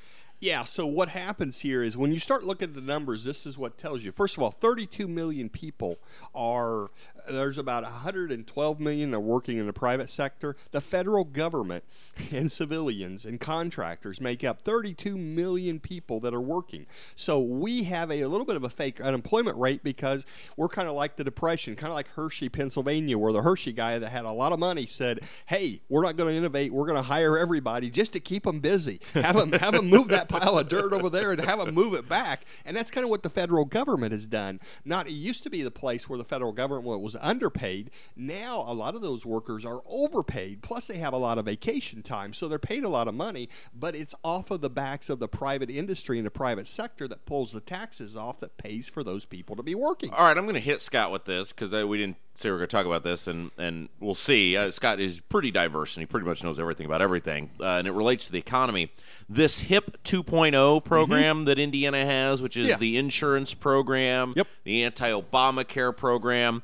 Yeah, 0.42 0.64
so 0.64 0.86
what 0.86 1.10
happens 1.10 1.60
here 1.60 1.84
is 1.84 1.98
when 1.98 2.14
you 2.14 2.20
start 2.20 2.46
looking 2.46 2.70
at 2.70 2.76
the 2.76 2.80
numbers, 2.82 3.26
this 3.26 3.46
is 3.46 3.58
what 3.58 3.78
tells 3.78 4.04
you. 4.04 4.12
First 4.14 4.38
of 4.38 4.44
all, 4.44 4.52
32 4.52 5.06
million 5.06 5.50
people 5.50 6.00
are, 6.34 6.92
there's 7.30 7.58
about 7.58 7.84
112 7.84 8.80
million 8.80 9.12
that 9.12 9.18
are 9.18 9.20
working 9.20 9.58
in 9.58 9.66
the 9.66 9.74
private 9.74 10.10
sector. 10.10 10.56
The 10.72 10.82
federal 10.82 11.24
government 11.24 11.84
and 12.32 12.52
civilians 12.52 13.26
and 13.26 13.40
contractors 13.40 14.20
make 14.20 14.44
up 14.44 14.62
32 14.62 15.18
million 15.18 15.80
people 15.80 16.20
that 16.22 16.34
are 16.34 16.42
working. 16.42 16.86
So 17.16 17.40
we 17.40 17.84
have 17.84 18.12
a, 18.12 18.22
a 18.22 18.28
little 18.28 18.46
bit 18.46 18.56
of 18.56 18.64
a 18.64 18.70
fake 18.70 19.00
unemployment 19.02 19.58
rate 19.58 19.84
because 19.84 20.26
we're 20.58 20.68
kind 20.68 20.88
of 20.88 20.96
like 20.96 21.16
the 21.16 21.24
Depression, 21.24 21.76
kind 21.76 21.92
of 21.92 21.96
like 21.96 22.08
Hershey, 22.10 22.50
Pennsylvania, 22.50 23.18
where 23.18 23.32
the 23.32 23.42
Hershey 23.42 23.72
guy 23.72 24.00
that 24.00 24.10
had 24.10 24.26
a 24.26 24.32
lot 24.32 24.52
of 24.52 24.60
money 24.60 24.86
said, 24.86 25.22
hey, 25.46 25.82
we're 25.90 26.04
not 26.04 26.16
going 26.16 26.32
to 26.32 26.38
innovate. 26.38 26.74
We're 26.74 26.86
going 26.86 26.96
to 26.96 27.04
hire 27.04 27.38
everybody 27.38 27.90
just 27.90 28.14
to 28.14 28.20
keep 28.20 28.44
them 28.44 28.60
busy. 28.60 29.00
Have 29.14 29.36
them, 29.36 29.52
have 29.54 29.74
them 29.74 29.90
move 29.90 30.08
that 30.10 30.30
pile 30.30 30.58
of 30.58 30.68
dirt 30.68 30.94
over 30.94 31.10
there 31.10 31.32
and 31.32 31.42
have 31.42 31.60
them 31.60 31.74
move 31.74 31.94
it 31.94 32.10
back. 32.10 32.46
And 32.66 32.76
that's 32.76 32.92
kind 32.92 33.04
of 33.04 33.10
what 33.10 33.24
the 33.24 33.30
federal 33.30 33.66
government 33.66 34.12
has 34.12 34.26
done. 34.26 34.60
Not 34.84 35.08
it 35.08 35.14
used 35.14 35.44
to 35.44 35.50
be 35.50 35.62
the 35.62 35.72
place 35.72 36.10
where 36.10 36.18
the 36.18 36.26
federal 36.26 36.52
government 36.52 37.02
was 37.02 37.16
underpaid. 37.22 37.92
Now 38.16 38.64
a 38.68 38.74
lot 38.74 38.96
of 38.96 39.02
those 39.02 39.26
workers 39.26 39.66
are 39.66 39.82
overpaid. 39.86 40.62
Plus 40.62 40.88
they 40.88 40.98
have 40.98 41.14
a 41.14 41.18
lot 41.18 41.38
of 41.38 41.46
vacation 41.46 42.02
time, 42.02 42.34
so 42.34 42.48
they're 42.48 42.60
paid 42.60 42.84
a 42.84 42.90
lot 42.90 43.08
of 43.08 43.14
money. 43.14 43.50
But 43.74 43.96
it's 43.96 44.16
off 44.24 44.52
of 44.52 44.62
the 44.62 44.70
backs 44.70 45.10
of 45.10 45.20
the 45.20 45.28
private 45.28 45.70
industry 45.70 46.18
and 46.18 46.26
the 46.26 46.32
private 46.32 46.68
sector 46.68 47.08
that 47.08 47.26
pulls 47.26 47.52
the 47.52 47.62
taxes 47.62 48.16
off 48.16 48.40
that 48.40 48.58
pays 48.58 48.88
for 48.90 49.04
those 49.04 49.26
people 49.26 49.56
to 49.56 49.64
be 49.64 49.76
working. 49.76 50.12
All 50.14 50.26
right, 50.26 50.38
I'm 50.38 50.44
going 50.46 50.54
to 50.56 50.60
hit 50.60 50.82
Scott 50.82 51.12
with 51.12 51.26
this 51.26 51.52
because 51.52 51.74
uh, 51.74 51.88
we 51.88 51.98
didn't 51.98 52.18
say 52.34 52.50
we 52.50 52.56
are 52.56 52.58
going 52.60 52.70
to 52.70 52.76
talk 52.76 52.86
about 52.86 53.04
this, 53.04 53.28
and, 53.28 53.52
and 53.58 53.90
we'll 54.00 54.16
see. 54.16 54.56
Uh, 54.56 54.72
Scott 54.72 55.00
is 55.00 55.20
pretty 55.20 55.52
diverse, 55.52 55.96
and 55.98 56.02
he 56.02 56.06
pretty 56.06 56.26
much 56.26 56.44
knows 56.44 56.58
everything 56.60 56.86
about 56.86 57.02
everything, 57.02 57.50
uh, 57.60 57.66
and 57.66 57.88
it 57.88 57.92
relates 57.92 58.26
to 58.28 58.32
the 58.32 58.38
economy. 58.38 58.92
This 59.28 59.60
HIP 59.60 60.04
2.0 60.04 60.84
program 60.84 61.46
that 61.46 61.60
Indiana 61.60 62.06
has, 62.06 62.42
which 62.42 62.56
is 62.56 62.70
Yeah. 62.70 62.78
the 62.78 62.98
insurance 62.98 63.54
program, 63.54 64.34
Yep. 64.38 64.48
the 64.64 64.84
anti-Obamacare 64.84 65.96
program. 65.96 66.64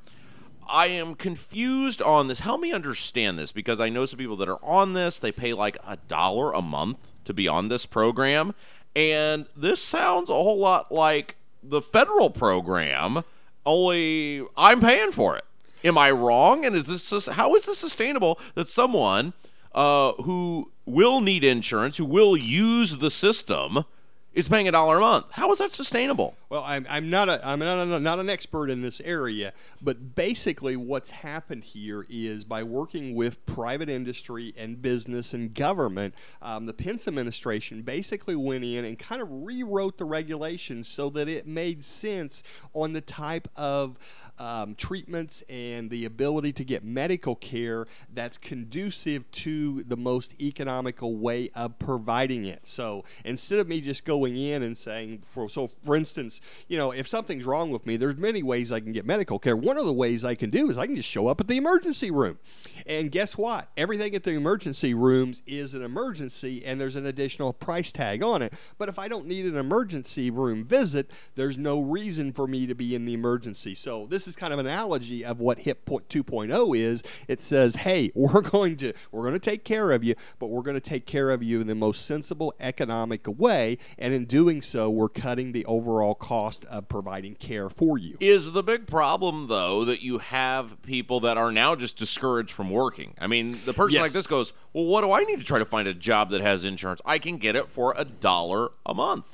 I 0.67 0.87
am 0.87 1.15
confused 1.15 2.01
on 2.01 2.27
this. 2.27 2.39
Help 2.39 2.61
me 2.61 2.71
understand 2.71 3.37
this 3.37 3.51
because 3.51 3.79
I 3.79 3.89
know 3.89 4.05
some 4.05 4.19
people 4.19 4.35
that 4.37 4.49
are 4.49 4.63
on 4.63 4.93
this. 4.93 5.19
They 5.19 5.31
pay 5.31 5.53
like 5.53 5.77
a 5.85 5.97
dollar 5.97 6.51
a 6.53 6.61
month 6.61 7.11
to 7.25 7.33
be 7.33 7.47
on 7.47 7.69
this 7.69 7.85
program, 7.85 8.53
and 8.95 9.47
this 9.55 9.81
sounds 9.81 10.29
a 10.29 10.33
whole 10.33 10.57
lot 10.57 10.91
like 10.91 11.35
the 11.63 11.81
federal 11.81 12.29
program. 12.29 13.23
Only 13.65 14.43
I'm 14.55 14.79
paying 14.79 15.11
for 15.11 15.37
it. 15.37 15.45
Am 15.83 15.97
I 15.97 16.11
wrong? 16.11 16.65
And 16.65 16.75
is 16.75 16.87
this 16.87 17.27
how 17.27 17.55
is 17.55 17.65
this 17.65 17.77
sustainable 17.77 18.39
that 18.55 18.69
someone 18.69 19.33
uh, 19.73 20.13
who 20.13 20.71
will 20.85 21.21
need 21.21 21.43
insurance, 21.43 21.97
who 21.97 22.05
will 22.05 22.37
use 22.37 22.97
the 22.97 23.11
system, 23.11 23.85
is 24.33 24.47
paying 24.47 24.67
a 24.67 24.71
dollar 24.71 24.97
a 24.97 25.01
month? 25.01 25.25
How 25.31 25.51
is 25.51 25.59
that 25.59 25.71
sustainable? 25.71 26.35
Well, 26.55 26.63
I'm, 26.63 26.87
I'm 26.89 27.09
not 27.09 27.27
a 27.27 27.45
I'm 27.45 27.59
not, 27.59 27.79
a, 27.79 27.99
not 27.99 28.17
an 28.17 28.29
expert 28.29 28.69
in 28.69 28.81
this 28.81 29.01
area, 29.01 29.51
but 29.81 30.15
basically 30.15 30.77
what's 30.77 31.11
happened 31.11 31.65
here 31.65 32.05
is 32.09 32.45
by 32.45 32.63
working 32.63 33.13
with 33.13 33.45
private 33.45 33.89
industry 33.89 34.53
and 34.55 34.81
business 34.81 35.33
and 35.33 35.53
government, 35.53 36.15
um, 36.41 36.65
the 36.65 36.73
Pence 36.73 37.09
administration 37.09 37.81
basically 37.81 38.37
went 38.37 38.63
in 38.63 38.85
and 38.85 38.97
kind 38.97 39.21
of 39.21 39.27
rewrote 39.29 39.97
the 39.97 40.05
regulations 40.05 40.87
so 40.87 41.09
that 41.09 41.27
it 41.27 41.45
made 41.45 41.83
sense 41.83 42.41
on 42.73 42.93
the 42.93 43.01
type 43.01 43.49
of 43.57 43.97
um, 44.37 44.75
treatments 44.75 45.43
and 45.49 45.89
the 45.89 46.05
ability 46.05 46.53
to 46.53 46.63
get 46.63 46.85
medical 46.85 47.35
care 47.35 47.85
that's 48.13 48.37
conducive 48.37 49.29
to 49.31 49.83
the 49.83 49.97
most 49.97 50.33
economical 50.41 51.17
way 51.17 51.49
of 51.53 51.77
providing 51.79 52.45
it. 52.45 52.65
So 52.65 53.03
instead 53.25 53.59
of 53.59 53.67
me 53.67 53.81
just 53.81 54.05
going 54.05 54.37
in 54.37 54.63
and 54.63 54.77
saying, 54.77 55.19
for 55.19 55.49
so 55.49 55.67
for 55.83 55.97
instance, 55.97 56.39
you 56.67 56.77
know, 56.77 56.91
if 56.91 57.07
something's 57.07 57.45
wrong 57.45 57.71
with 57.71 57.85
me, 57.85 57.97
there's 57.97 58.17
many 58.17 58.43
ways 58.43 58.71
I 58.71 58.79
can 58.79 58.91
get 58.91 59.05
medical 59.05 59.39
care. 59.39 59.55
One 59.55 59.77
of 59.77 59.85
the 59.85 59.93
ways 59.93 60.23
I 60.23 60.35
can 60.35 60.49
do 60.49 60.69
is 60.69 60.77
I 60.77 60.85
can 60.85 60.95
just 60.95 61.09
show 61.09 61.27
up 61.27 61.39
at 61.39 61.47
the 61.47 61.57
emergency 61.57 62.11
room, 62.11 62.37
and 62.85 63.11
guess 63.11 63.37
what? 63.37 63.69
Everything 63.77 64.15
at 64.15 64.23
the 64.23 64.31
emergency 64.31 64.93
rooms 64.93 65.41
is 65.45 65.73
an 65.73 65.83
emergency, 65.83 66.65
and 66.65 66.79
there's 66.79 66.95
an 66.95 67.05
additional 67.05 67.53
price 67.53 67.91
tag 67.91 68.23
on 68.23 68.41
it. 68.41 68.53
But 68.77 68.89
if 68.89 68.99
I 68.99 69.07
don't 69.07 69.27
need 69.27 69.45
an 69.45 69.55
emergency 69.55 70.29
room 70.29 70.63
visit, 70.65 71.09
there's 71.35 71.57
no 71.57 71.81
reason 71.81 72.31
for 72.31 72.47
me 72.47 72.65
to 72.67 72.75
be 72.75 72.95
in 72.95 73.05
the 73.05 73.13
emergency. 73.13 73.75
So 73.75 74.05
this 74.05 74.27
is 74.27 74.35
kind 74.35 74.53
of 74.53 74.59
an 74.59 74.65
analogy 74.65 75.23
of 75.23 75.41
what 75.41 75.59
HIP 75.59 75.85
2.0 75.85 76.77
is. 76.77 77.03
It 77.27 77.41
says, 77.41 77.75
"Hey, 77.75 78.11
we're 78.15 78.41
going 78.41 78.77
to 78.77 78.93
we're 79.11 79.23
going 79.23 79.33
to 79.33 79.39
take 79.39 79.63
care 79.63 79.91
of 79.91 80.03
you, 80.03 80.15
but 80.39 80.47
we're 80.47 80.61
going 80.61 80.75
to 80.75 80.81
take 80.81 81.05
care 81.05 81.31
of 81.31 81.41
you 81.41 81.61
in 81.61 81.67
the 81.67 81.75
most 81.75 82.05
sensible, 82.05 82.53
economic 82.59 83.21
way, 83.27 83.77
and 83.97 84.13
in 84.13 84.25
doing 84.25 84.61
so, 84.61 84.89
we're 84.89 85.09
cutting 85.09 85.51
the 85.51 85.65
overall 85.65 86.15
cost 86.25 86.65
of 86.65 86.89
providing 86.89 87.35
care 87.35 87.69
for 87.69 87.97
you." 87.97 88.17
Is 88.19 88.51
the 88.53 88.63
big 88.63 88.87
problem 88.87 89.47
though 89.47 89.85
that 89.85 90.01
you 90.01 90.17
have 90.17 90.81
people 90.81 91.19
that 91.21 91.37
are 91.37 91.51
now 91.51 91.75
just 91.75 91.97
discouraged 91.97 92.51
from 92.51 92.69
working? 92.69 93.13
I 93.19 93.27
mean, 93.27 93.59
the 93.65 93.73
person 93.73 94.01
like 94.01 94.11
this 94.11 94.27
goes, 94.27 94.53
"Well, 94.73 94.85
what 94.85 95.01
do 95.01 95.11
I 95.11 95.23
need 95.23 95.37
to 95.39 95.45
try 95.45 95.59
to 95.59 95.65
find 95.65 95.87
a 95.87 95.93
job 95.93 96.29
that 96.31 96.41
has 96.41 96.63
insurance? 96.65 97.01
I 97.05 97.19
can 97.19 97.37
get 97.37 97.55
it 97.55 97.69
for 97.69 97.93
a 97.97 98.05
dollar 98.05 98.71
a 98.85 98.93
month." 98.93 99.25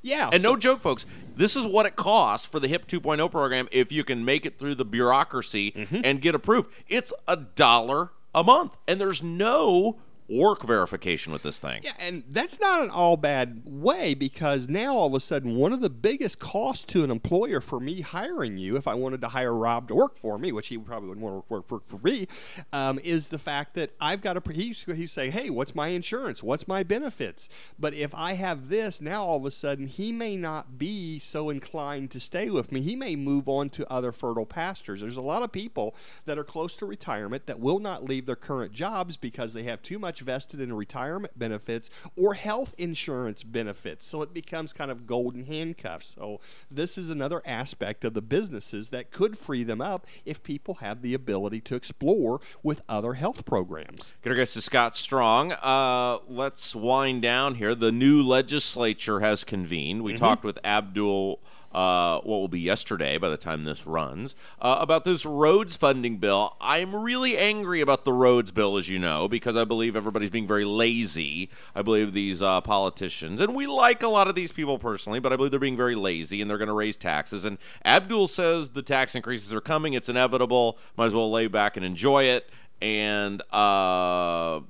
Yeah, 0.00 0.30
And 0.32 0.42
so- 0.42 0.50
no 0.52 0.56
joke, 0.56 0.80
folks, 0.80 1.04
this 1.36 1.56
is 1.56 1.66
what 1.66 1.84
it 1.84 1.96
costs 1.96 2.46
for 2.46 2.60
the 2.60 2.68
HIP 2.68 2.86
2.0 2.86 3.28
program 3.30 3.68
if 3.72 3.90
you 3.90 4.04
can 4.04 4.24
make 4.24 4.46
it 4.46 4.56
through 4.58 4.76
the 4.76 4.84
bureaucracy 4.84 5.72
Mm-hmm. 5.72 6.00
and 6.04 6.22
get 6.22 6.34
approved. 6.36 6.70
It's 6.88 7.12
a 7.26 7.36
dollar 7.36 8.10
a 8.34 8.44
month, 8.44 8.76
and 8.86 9.00
there's 9.00 9.22
no 9.24 9.98
work 10.28 10.62
verification 10.62 11.32
with 11.32 11.42
this 11.42 11.58
thing. 11.58 11.80
Yeah, 11.82 11.92
and 11.98 12.22
that's 12.28 12.60
not 12.60 12.82
an 12.82 12.90
all 12.90 13.16
bad 13.16 13.62
way 13.64 14.14
because 14.14 14.68
now 14.68 14.94
all 14.96 15.06
of 15.06 15.14
a 15.14 15.20
sudden 15.20 15.56
one 15.56 15.72
of 15.72 15.80
the 15.80 15.90
biggest 15.90 16.38
costs 16.38 16.84
to 16.92 17.02
an 17.02 17.10
employer 17.10 17.60
for 17.60 17.80
me 17.80 18.02
hiring 18.02 18.58
you, 18.58 18.76
if 18.76 18.86
I 18.86 18.94
wanted 18.94 19.20
to 19.22 19.28
hire 19.28 19.54
Rob 19.54 19.88
to 19.88 19.94
work 19.94 20.18
for 20.18 20.38
me, 20.38 20.52
which 20.52 20.68
he 20.68 20.78
probably 20.78 21.08
wouldn't 21.08 21.24
want 21.24 21.46
to 21.46 21.52
work 21.52 21.66
for, 21.66 21.80
for 21.80 21.98
me, 21.98 22.28
um, 22.72 22.98
is 23.02 23.28
the 23.28 23.38
fact 23.38 23.74
that 23.74 23.90
I've 24.00 24.20
got 24.20 24.42
to. 24.42 24.52
He's, 24.52 24.84
saying, 25.10 25.32
"Hey, 25.32 25.50
what's 25.50 25.74
my 25.74 25.88
insurance? 25.88 26.42
What's 26.42 26.68
my 26.68 26.82
benefits?" 26.82 27.48
But 27.78 27.94
if 27.94 28.14
I 28.14 28.34
have 28.34 28.68
this 28.68 29.00
now, 29.00 29.24
all 29.24 29.38
of 29.38 29.44
a 29.44 29.50
sudden 29.50 29.86
he 29.86 30.12
may 30.12 30.36
not 30.36 30.78
be 30.78 31.18
so 31.18 31.50
inclined 31.50 32.10
to 32.10 32.20
stay 32.20 32.50
with 32.50 32.70
me. 32.72 32.80
He 32.80 32.96
may 32.96 33.16
move 33.16 33.48
on 33.48 33.70
to 33.70 33.90
other 33.90 34.12
fertile 34.12 34.46
pastures. 34.46 35.00
There's 35.00 35.16
a 35.16 35.22
lot 35.22 35.42
of 35.42 35.52
people 35.52 35.94
that 36.26 36.38
are 36.38 36.44
close 36.44 36.76
to 36.76 36.86
retirement 36.86 37.46
that 37.46 37.60
will 37.60 37.78
not 37.78 38.04
leave 38.04 38.26
their 38.26 38.36
current 38.36 38.72
jobs 38.72 39.16
because 39.16 39.52
they 39.52 39.62
have 39.64 39.82
too 39.82 39.98
much 39.98 40.17
vested 40.20 40.60
in 40.60 40.72
retirement 40.72 41.38
benefits 41.38 41.90
or 42.16 42.34
health 42.34 42.74
insurance 42.78 43.42
benefits. 43.42 44.06
So 44.06 44.22
it 44.22 44.32
becomes 44.32 44.72
kind 44.72 44.90
of 44.90 45.06
golden 45.06 45.44
handcuffs. 45.44 46.14
So 46.18 46.40
this 46.70 46.98
is 46.98 47.10
another 47.10 47.42
aspect 47.44 48.04
of 48.04 48.14
the 48.14 48.22
businesses 48.22 48.90
that 48.90 49.10
could 49.10 49.38
free 49.38 49.64
them 49.64 49.80
up 49.80 50.06
if 50.24 50.42
people 50.42 50.74
have 50.74 51.02
the 51.02 51.14
ability 51.14 51.60
to 51.62 51.74
explore 51.74 52.40
with 52.62 52.82
other 52.88 53.14
health 53.14 53.44
programs. 53.44 54.12
Get 54.22 54.30
our 54.30 54.36
guest 54.36 54.54
to 54.54 54.60
Scott 54.60 54.94
Strong. 54.94 55.52
Uh, 55.52 56.18
let's 56.28 56.74
wind 56.74 57.22
down 57.22 57.56
here. 57.56 57.74
The 57.74 57.92
new 57.92 58.22
legislature 58.22 59.20
has 59.20 59.44
convened. 59.44 60.02
We 60.02 60.12
mm-hmm. 60.12 60.24
talked 60.24 60.44
with 60.44 60.58
Abdul 60.64 61.40
uh, 61.72 62.20
what 62.20 62.38
will 62.38 62.48
be 62.48 62.60
yesterday 62.60 63.18
by 63.18 63.28
the 63.28 63.36
time 63.36 63.62
this 63.62 63.86
runs, 63.86 64.34
uh, 64.60 64.78
about 64.80 65.04
this 65.04 65.26
roads 65.26 65.76
funding 65.76 66.16
bill. 66.16 66.56
I'm 66.60 66.94
really 66.94 67.36
angry 67.36 67.80
about 67.80 68.04
the 68.04 68.12
roads 68.12 68.50
bill, 68.50 68.76
as 68.78 68.88
you 68.88 68.98
know, 68.98 69.28
because 69.28 69.56
I 69.56 69.64
believe 69.64 69.96
everybody's 69.96 70.30
being 70.30 70.46
very 70.46 70.64
lazy. 70.64 71.50
I 71.74 71.82
believe 71.82 72.12
these 72.12 72.40
uh, 72.40 72.60
politicians, 72.60 73.40
and 73.40 73.54
we 73.54 73.66
like 73.66 74.02
a 74.02 74.08
lot 74.08 74.28
of 74.28 74.34
these 74.34 74.52
people 74.52 74.78
personally, 74.78 75.20
but 75.20 75.32
I 75.32 75.36
believe 75.36 75.50
they're 75.50 75.60
being 75.60 75.76
very 75.76 75.94
lazy 75.94 76.40
and 76.40 76.50
they're 76.50 76.58
going 76.58 76.68
to 76.68 76.74
raise 76.74 76.96
taxes. 76.96 77.44
And 77.44 77.58
Abdul 77.84 78.28
says 78.28 78.70
the 78.70 78.82
tax 78.82 79.14
increases 79.14 79.52
are 79.52 79.60
coming, 79.60 79.92
it's 79.92 80.08
inevitable, 80.08 80.78
might 80.96 81.06
as 81.06 81.14
well 81.14 81.30
lay 81.30 81.46
back 81.46 81.76
and 81.76 81.84
enjoy 81.84 82.24
it. 82.24 82.48
And 82.80 83.42
uh, 83.52 84.60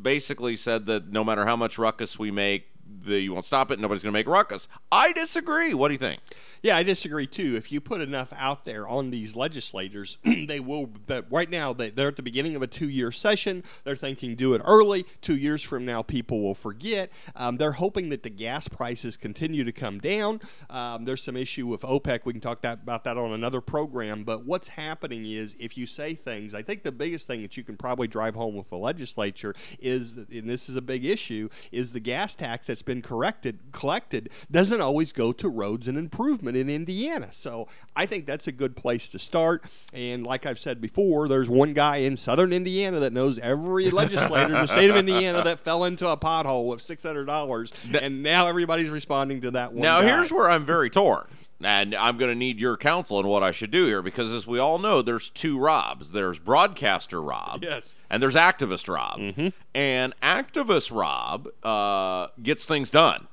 basically 0.00 0.56
said 0.56 0.86
that 0.86 1.08
no 1.08 1.22
matter 1.22 1.46
how 1.46 1.56
much 1.56 1.78
ruckus 1.78 2.18
we 2.18 2.30
make, 2.30 2.71
the, 3.04 3.20
you 3.20 3.32
won't 3.32 3.44
stop 3.44 3.70
it. 3.70 3.80
Nobody's 3.80 4.02
going 4.02 4.12
to 4.12 4.18
make 4.18 4.26
ruckus. 4.26 4.68
I 4.90 5.12
disagree. 5.12 5.74
What 5.74 5.88
do 5.88 5.94
you 5.94 5.98
think? 5.98 6.20
Yeah, 6.62 6.76
I 6.76 6.84
disagree 6.84 7.26
too. 7.26 7.56
If 7.56 7.72
you 7.72 7.80
put 7.80 8.00
enough 8.00 8.32
out 8.36 8.64
there 8.64 8.86
on 8.86 9.10
these 9.10 9.34
legislators, 9.34 10.18
they 10.24 10.60
will. 10.60 10.86
But 10.86 11.26
right 11.30 11.50
now, 11.50 11.72
they, 11.72 11.90
they're 11.90 12.08
at 12.08 12.16
the 12.16 12.22
beginning 12.22 12.54
of 12.54 12.62
a 12.62 12.68
two-year 12.68 13.10
session. 13.10 13.64
They're 13.82 13.96
thinking 13.96 14.36
do 14.36 14.54
it 14.54 14.62
early. 14.64 15.04
Two 15.20 15.36
years 15.36 15.62
from 15.62 15.84
now, 15.84 16.02
people 16.02 16.40
will 16.40 16.54
forget. 16.54 17.10
Um, 17.34 17.56
they're 17.56 17.72
hoping 17.72 18.10
that 18.10 18.22
the 18.22 18.30
gas 18.30 18.68
prices 18.68 19.16
continue 19.16 19.64
to 19.64 19.72
come 19.72 19.98
down. 19.98 20.40
Um, 20.70 21.04
there's 21.04 21.22
some 21.22 21.36
issue 21.36 21.66
with 21.66 21.82
OPEC. 21.82 22.20
We 22.24 22.32
can 22.32 22.40
talk 22.40 22.62
that, 22.62 22.82
about 22.82 23.02
that 23.04 23.18
on 23.18 23.32
another 23.32 23.60
program. 23.60 24.22
But 24.22 24.44
what's 24.46 24.68
happening 24.68 25.26
is 25.26 25.56
if 25.58 25.76
you 25.76 25.86
say 25.86 26.14
things, 26.14 26.54
I 26.54 26.62
think 26.62 26.84
the 26.84 26.92
biggest 26.92 27.26
thing 27.26 27.42
that 27.42 27.56
you 27.56 27.64
can 27.64 27.76
probably 27.76 28.06
drive 28.06 28.36
home 28.36 28.54
with 28.54 28.70
the 28.70 28.78
legislature 28.78 29.54
is, 29.80 30.16
and 30.16 30.48
this 30.48 30.68
is 30.68 30.76
a 30.76 30.82
big 30.82 31.04
issue, 31.04 31.48
is 31.72 31.92
the 31.92 32.00
gas 32.00 32.36
tax 32.36 32.68
that's 32.68 32.81
been 32.84 33.02
corrected 33.02 33.58
collected 33.72 34.30
doesn't 34.50 34.80
always 34.80 35.12
go 35.12 35.32
to 35.32 35.48
roads 35.48 35.88
and 35.88 35.98
improvement 35.98 36.56
in 36.56 36.68
Indiana. 36.68 37.28
So 37.32 37.68
I 37.96 38.06
think 38.06 38.26
that's 38.26 38.46
a 38.46 38.52
good 38.52 38.76
place 38.76 39.08
to 39.10 39.18
start. 39.18 39.64
And 39.92 40.24
like 40.24 40.46
I've 40.46 40.58
said 40.58 40.80
before, 40.80 41.28
there's 41.28 41.48
one 41.48 41.72
guy 41.72 41.96
in 41.96 42.16
southern 42.16 42.52
Indiana 42.52 43.00
that 43.00 43.12
knows 43.12 43.38
every 43.38 43.90
legislator 43.90 44.54
in 44.54 44.60
the 44.60 44.66
state 44.66 44.90
of 44.90 44.96
Indiana 44.96 45.42
that 45.42 45.60
fell 45.60 45.84
into 45.84 46.08
a 46.08 46.16
pothole 46.16 46.66
with 46.66 46.80
$600. 46.80 48.00
And 48.00 48.22
now 48.22 48.48
everybody's 48.48 48.90
responding 48.90 49.40
to 49.42 49.50
that 49.52 49.72
one. 49.72 49.82
Now, 49.82 50.00
guy. 50.00 50.08
here's 50.08 50.32
where 50.32 50.50
I'm 50.50 50.64
very 50.64 50.90
torn 50.90 51.26
and 51.64 51.94
I'm 51.94 52.16
going 52.18 52.30
to 52.30 52.38
need 52.38 52.60
your 52.60 52.76
counsel 52.76 53.16
on 53.18 53.26
what 53.26 53.42
I 53.42 53.50
should 53.50 53.70
do 53.70 53.86
here 53.86 54.02
because, 54.02 54.32
as 54.32 54.46
we 54.46 54.58
all 54.58 54.78
know, 54.78 55.02
there's 55.02 55.30
two 55.30 55.58
Robs. 55.58 56.12
There's 56.12 56.38
broadcaster 56.38 57.22
Rob, 57.22 57.62
yes, 57.62 57.94
and 58.10 58.22
there's 58.22 58.36
activist 58.36 58.92
Rob. 58.92 59.18
Mm-hmm. 59.18 59.48
And 59.74 60.14
activist 60.22 60.94
Rob 60.94 61.48
uh, 61.62 62.28
gets 62.42 62.66
things 62.66 62.90
done 62.90 63.28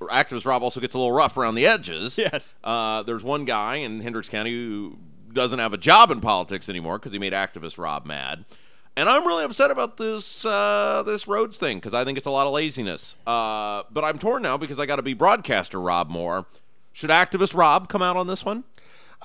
activist 0.00 0.44
Rob 0.46 0.62
also 0.62 0.80
gets 0.80 0.94
a 0.94 0.98
little 0.98 1.12
rough 1.12 1.36
around 1.36 1.54
the 1.54 1.66
edges. 1.66 2.18
Yes. 2.18 2.54
Uh, 2.62 3.02
there's 3.02 3.22
one 3.22 3.44
guy 3.44 3.76
in 3.76 4.00
Hendricks 4.00 4.28
County 4.28 4.52
who 4.52 4.98
doesn't 5.32 5.58
have 5.58 5.72
a 5.72 5.78
job 5.78 6.10
in 6.10 6.20
politics 6.20 6.68
anymore 6.68 6.98
because 6.98 7.12
he 7.12 7.18
made 7.18 7.32
activist 7.32 7.78
Rob 7.78 8.06
mad. 8.06 8.44
And 8.96 9.08
I'm 9.08 9.26
really 9.26 9.44
upset 9.44 9.70
about 9.70 9.98
this 9.98 10.44
uh, 10.44 11.02
this 11.04 11.28
roads 11.28 11.58
thing 11.58 11.76
because 11.76 11.92
I 11.92 12.04
think 12.04 12.16
it's 12.16 12.26
a 12.26 12.30
lot 12.30 12.46
of 12.46 12.54
laziness. 12.54 13.14
Uh, 13.26 13.82
but 13.90 14.04
I'm 14.04 14.18
torn 14.18 14.42
now 14.42 14.56
because 14.56 14.78
I 14.78 14.86
got 14.86 14.96
to 14.96 15.02
be 15.02 15.12
broadcaster 15.12 15.80
Rob 15.80 16.08
more. 16.08 16.46
Should 16.96 17.10
activist 17.10 17.54
Rob 17.54 17.90
come 17.90 18.00
out 18.00 18.16
on 18.16 18.26
this 18.26 18.42
one? 18.42 18.64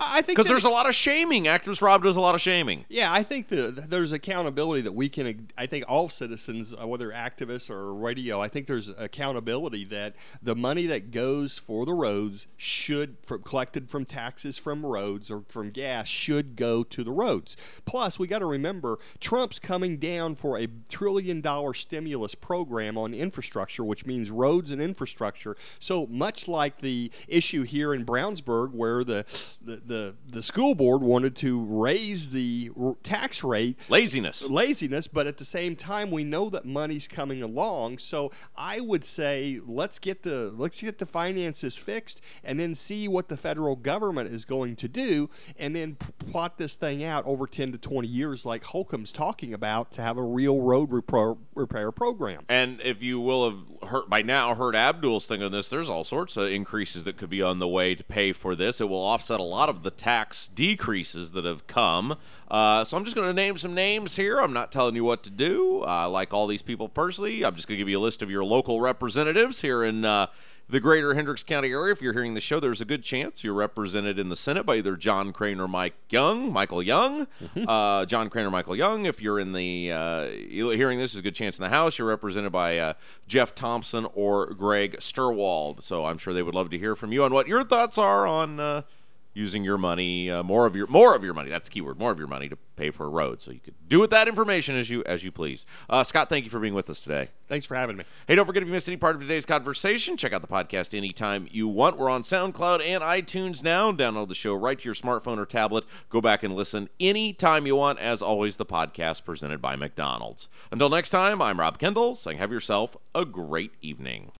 I 0.03 0.21
think 0.21 0.37
because 0.37 0.49
there's 0.49 0.63
a 0.63 0.69
lot 0.69 0.87
of 0.87 0.95
shaming. 0.95 1.43
Activist 1.43 1.81
Rob 1.81 2.03
does 2.03 2.15
a 2.15 2.19
lot 2.19 2.33
of 2.33 2.41
shaming. 2.41 2.85
Yeah, 2.89 3.13
I 3.13 3.21
think 3.21 3.49
the, 3.49 3.69
there's 3.71 4.11
accountability 4.11 4.81
that 4.81 4.93
we 4.93 5.09
can. 5.09 5.49
I 5.57 5.67
think 5.67 5.85
all 5.87 6.09
citizens, 6.09 6.73
uh, 6.73 6.87
whether 6.87 7.11
activists 7.11 7.69
or 7.69 7.93
radio, 7.93 8.41
I 8.41 8.47
think 8.47 8.67
there's 8.67 8.89
accountability 8.89 9.85
that 9.85 10.15
the 10.41 10.55
money 10.55 10.87
that 10.87 11.11
goes 11.11 11.59
for 11.59 11.85
the 11.85 11.93
roads 11.93 12.47
should, 12.57 13.17
from, 13.23 13.43
collected 13.43 13.89
from 13.89 14.05
taxes 14.05 14.57
from 14.57 14.85
roads 14.85 15.29
or 15.29 15.43
from 15.49 15.69
gas, 15.69 16.07
should 16.07 16.55
go 16.55 16.83
to 16.83 17.03
the 17.03 17.11
roads. 17.11 17.55
Plus, 17.85 18.17
we 18.17 18.27
got 18.27 18.39
to 18.39 18.45
remember 18.45 18.97
Trump's 19.19 19.59
coming 19.59 19.97
down 19.97 20.35
for 20.35 20.57
a 20.57 20.67
trillion 20.89 21.41
dollar 21.41 21.73
stimulus 21.73 22.33
program 22.33 22.97
on 22.97 23.13
infrastructure, 23.13 23.83
which 23.83 24.05
means 24.05 24.31
roads 24.31 24.71
and 24.71 24.81
infrastructure. 24.81 25.55
So 25.79 26.07
much 26.07 26.47
like 26.47 26.79
the 26.79 27.11
issue 27.27 27.63
here 27.63 27.93
in 27.93 28.05
Brownsburg, 28.05 28.71
where 28.71 29.03
the, 29.03 29.25
the 29.61 29.90
the 29.91 30.15
the 30.25 30.41
school 30.41 30.73
board 30.73 31.03
wanted 31.03 31.35
to 31.35 31.59
raise 31.59 32.29
the 32.29 32.71
tax 33.03 33.43
rate. 33.43 33.77
Laziness. 33.89 34.49
Laziness, 34.49 35.07
but 35.07 35.27
at 35.27 35.37
the 35.37 35.45
same 35.45 35.75
time, 35.75 36.09
we 36.09 36.23
know 36.23 36.49
that 36.49 36.65
money's 36.65 37.07
coming 37.07 37.43
along. 37.43 37.97
So 37.97 38.31
I 38.55 38.79
would 38.79 39.03
say 39.03 39.59
let's 39.65 39.99
get 39.99 40.23
the 40.23 40.51
let's 40.55 40.81
get 40.81 40.97
the 40.97 41.05
finances 41.05 41.75
fixed, 41.75 42.21
and 42.43 42.59
then 42.59 42.73
see 42.73 43.07
what 43.07 43.27
the 43.27 43.37
federal 43.37 43.75
government 43.75 44.31
is 44.31 44.45
going 44.45 44.77
to 44.77 44.87
do, 44.87 45.29
and 45.57 45.75
then 45.75 45.97
plot 46.31 46.57
this 46.57 46.75
thing 46.75 47.03
out 47.03 47.25
over 47.25 47.45
ten 47.45 47.71
to 47.73 47.77
twenty 47.77 48.07
years, 48.07 48.45
like 48.45 48.63
Holcomb's 48.63 49.11
talking 49.11 49.53
about, 49.53 49.91
to 49.93 50.01
have 50.01 50.17
a 50.17 50.23
real 50.23 50.61
road 50.61 50.89
repro- 50.91 51.37
repair 51.53 51.91
program. 51.91 52.45
And 52.47 52.79
if 52.81 53.03
you 53.03 53.19
will 53.19 53.49
have 53.49 53.89
heard 53.89 54.09
by 54.09 54.21
now 54.21 54.55
heard 54.55 54.75
Abdul's 54.75 55.27
thing 55.27 55.43
on 55.43 55.51
this, 55.51 55.69
there's 55.69 55.89
all 55.89 56.05
sorts 56.05 56.37
of 56.37 56.47
increases 56.47 57.03
that 57.03 57.17
could 57.17 57.29
be 57.29 57.41
on 57.41 57.59
the 57.59 57.67
way 57.67 57.93
to 57.95 58.03
pay 58.03 58.31
for 58.31 58.55
this. 58.55 58.79
It 58.79 58.87
will 58.87 59.03
offset 59.03 59.39
a 59.39 59.43
lot 59.43 59.67
of 59.67 59.70
the 59.73 59.91
tax 59.91 60.47
decreases 60.47 61.31
that 61.31 61.45
have 61.45 61.67
come. 61.67 62.17
Uh, 62.49 62.83
so 62.83 62.97
I'm 62.97 63.03
just 63.03 63.15
going 63.15 63.27
to 63.27 63.33
name 63.33 63.57
some 63.57 63.73
names 63.73 64.15
here. 64.15 64.39
I'm 64.39 64.53
not 64.53 64.71
telling 64.71 64.95
you 64.95 65.03
what 65.03 65.23
to 65.23 65.29
do. 65.29 65.81
I 65.83 66.05
like 66.05 66.33
all 66.33 66.47
these 66.47 66.61
people 66.61 66.89
personally. 66.89 67.43
I'm 67.45 67.55
just 67.55 67.67
going 67.67 67.77
to 67.77 67.81
give 67.81 67.89
you 67.89 67.97
a 67.97 68.01
list 68.01 68.21
of 68.21 68.29
your 68.29 68.43
local 68.43 68.81
representatives 68.81 69.61
here 69.61 69.83
in. 69.83 70.05
Uh, 70.05 70.27
the 70.71 70.79
greater 70.79 71.13
Hendricks 71.13 71.43
County 71.43 71.71
area. 71.71 71.91
If 71.91 72.01
you're 72.01 72.13
hearing 72.13 72.33
the 72.33 72.41
show, 72.41 72.59
there's 72.59 72.79
a 72.79 72.85
good 72.85 73.03
chance 73.03 73.43
you're 73.43 73.53
represented 73.53 74.17
in 74.17 74.29
the 74.29 74.37
Senate 74.37 74.65
by 74.65 74.77
either 74.77 74.95
John 74.95 75.33
Crane 75.33 75.59
or 75.59 75.67
Mike 75.67 75.95
Young, 76.09 76.51
Michael 76.51 76.81
Young. 76.81 77.27
Mm-hmm. 77.43 77.67
Uh, 77.67 78.05
John 78.05 78.29
Crane 78.29 78.45
or 78.45 78.51
Michael 78.51 78.75
Young. 78.75 79.05
If 79.05 79.21
you're 79.21 79.37
in 79.37 79.51
the 79.51 79.91
uh, 79.91 80.27
hearing 80.27 80.97
this, 80.97 81.13
is 81.13 81.19
a 81.19 81.21
good 81.21 81.35
chance 81.35 81.59
in 81.59 81.63
the 81.63 81.69
House. 81.69 81.99
You're 81.99 82.07
represented 82.07 82.53
by 82.53 82.77
uh, 82.77 82.93
Jeff 83.27 83.53
Thompson 83.53 84.07
or 84.15 84.53
Greg 84.53 84.97
Steuerwald. 84.99 85.83
So 85.83 86.05
I'm 86.05 86.17
sure 86.17 86.33
they 86.33 86.43
would 86.43 86.55
love 86.55 86.69
to 86.69 86.77
hear 86.77 86.95
from 86.95 87.11
you 87.11 87.23
on 87.25 87.33
what 87.33 87.47
your 87.47 87.63
thoughts 87.63 87.97
are 87.97 88.25
on 88.25 88.59
uh, 88.61 88.83
using 89.33 89.63
your 89.63 89.77
money, 89.77 90.29
uh, 90.29 90.43
more 90.43 90.65
of 90.65 90.75
your 90.75 90.87
more 90.87 91.15
of 91.15 91.23
your 91.23 91.33
money. 91.33 91.49
That's 91.49 91.67
the 91.67 91.73
keyword, 91.73 91.99
more 91.99 92.11
of 92.11 92.19
your 92.19 92.27
money 92.27 92.49
to 92.49 92.57
pay 92.75 92.91
for 92.91 93.05
a 93.05 93.09
road. 93.09 93.41
So 93.41 93.51
you 93.51 93.59
could 93.59 93.75
do 93.87 93.99
with 93.99 94.09
that 94.11 94.27
information 94.27 94.75
as 94.75 94.89
you 94.89 95.03
as 95.05 95.23
you 95.23 95.31
please. 95.31 95.65
Uh, 95.89 96.03
Scott, 96.03 96.29
thank 96.29 96.43
you 96.43 96.49
for 96.49 96.59
being 96.59 96.73
with 96.73 96.89
us 96.89 96.99
today. 96.99 97.29
Thanks 97.47 97.65
for 97.65 97.75
having 97.75 97.97
me. 97.97 98.03
Hey, 98.27 98.35
don't 98.35 98.45
forget 98.45 98.63
if 98.63 98.67
you 98.67 98.73
missed 98.73 98.87
any 98.87 98.97
part 98.97 99.15
of 99.15 99.21
today's 99.21 99.45
conversation, 99.45 100.17
check 100.17 100.33
out 100.33 100.41
the 100.41 100.47
podcast 100.47 100.97
anytime 100.97 101.47
you 101.51 101.67
want. 101.67 101.97
We're 101.97 102.09
on 102.09 102.23
SoundCloud 102.23 102.81
and 102.85 103.03
iTunes 103.03 103.63
now. 103.63 103.91
Download 103.91 104.27
the 104.27 104.35
show 104.35 104.53
right 104.53 104.77
to 104.77 104.85
your 104.85 104.95
smartphone 104.95 105.37
or 105.37 105.45
tablet. 105.45 105.85
Go 106.09 106.21
back 106.21 106.43
and 106.43 106.55
listen 106.55 106.89
anytime 106.99 107.65
you 107.65 107.75
want. 107.75 107.99
As 107.99 108.21
always, 108.21 108.57
the 108.57 108.65
podcast 108.65 109.25
presented 109.25 109.61
by 109.61 109.75
McDonald's. 109.75 110.47
Until 110.71 110.89
next 110.89 111.09
time, 111.09 111.41
I'm 111.41 111.59
Rob 111.59 111.77
Kendall 111.77 112.15
saying 112.15 112.37
have 112.37 112.51
yourself 112.51 112.95
a 113.13 113.25
great 113.25 113.71
evening. 113.81 114.31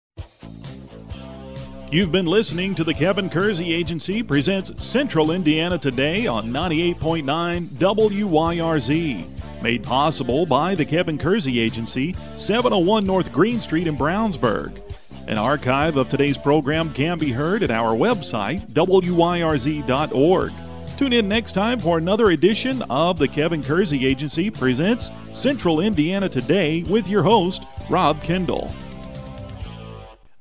You've 1.91 2.13
been 2.13 2.25
listening 2.25 2.73
to 2.75 2.85
the 2.85 2.93
Kevin 2.93 3.29
Kersey 3.29 3.73
Agency 3.73 4.23
presents 4.23 4.81
Central 4.81 5.31
Indiana 5.31 5.77
Today 5.77 6.25
on 6.25 6.49
98.9 6.49 7.67
WYRZ. 7.67 9.61
Made 9.61 9.83
possible 9.83 10.45
by 10.45 10.73
the 10.73 10.85
Kevin 10.85 11.17
Kersey 11.17 11.59
Agency, 11.59 12.15
701 12.37 13.03
North 13.03 13.33
Green 13.33 13.59
Street 13.59 13.87
in 13.87 13.97
Brownsburg. 13.97 14.81
An 15.27 15.37
archive 15.37 15.97
of 15.97 16.07
today's 16.07 16.37
program 16.37 16.93
can 16.93 17.17
be 17.17 17.33
heard 17.33 17.61
at 17.61 17.71
our 17.71 17.93
website, 17.93 18.65
wyrz.org. 18.71 20.53
Tune 20.97 21.11
in 21.11 21.27
next 21.27 21.51
time 21.51 21.77
for 21.77 21.97
another 21.97 22.29
edition 22.29 22.81
of 22.83 23.19
the 23.19 23.27
Kevin 23.27 23.61
Kersey 23.61 24.07
Agency 24.07 24.49
presents 24.49 25.11
Central 25.33 25.81
Indiana 25.81 26.29
Today 26.29 26.83
with 26.83 27.09
your 27.09 27.23
host, 27.23 27.65
Rob 27.89 28.23
Kendall. 28.23 28.73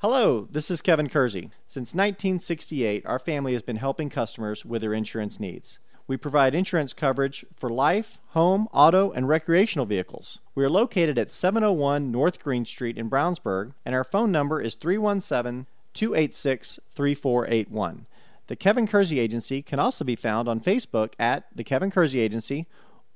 Hello, 0.00 0.46
this 0.50 0.70
is 0.70 0.82
Kevin 0.82 1.08
Kersey. 1.08 1.50
Since 1.66 1.94
1968, 1.94 3.06
our 3.06 3.18
family 3.18 3.54
has 3.54 3.62
been 3.62 3.76
helping 3.76 4.10
customers 4.10 4.62
with 4.62 4.82
their 4.82 4.92
insurance 4.92 5.40
needs. 5.40 5.78
We 6.06 6.18
provide 6.18 6.54
insurance 6.54 6.92
coverage 6.92 7.46
for 7.54 7.70
life, 7.70 8.18
home, 8.32 8.68
auto, 8.74 9.10
and 9.10 9.26
recreational 9.26 9.86
vehicles. 9.86 10.40
We 10.54 10.64
are 10.64 10.70
located 10.70 11.16
at 11.16 11.30
701 11.30 12.12
North 12.12 12.44
Green 12.44 12.66
Street 12.66 12.98
in 12.98 13.08
Brownsburg, 13.08 13.72
and 13.86 13.94
our 13.94 14.04
phone 14.04 14.30
number 14.30 14.60
is 14.60 14.74
317 14.74 15.64
286 15.94 16.78
3481. 16.92 18.04
The 18.48 18.56
Kevin 18.56 18.86
Kersey 18.86 19.18
Agency 19.18 19.62
can 19.62 19.78
also 19.78 20.04
be 20.04 20.14
found 20.14 20.46
on 20.46 20.60
Facebook 20.60 21.14
at 21.18 21.46
The 21.54 21.64
Kevin 21.64 21.90
Kersey 21.90 22.20
Agency 22.20 22.66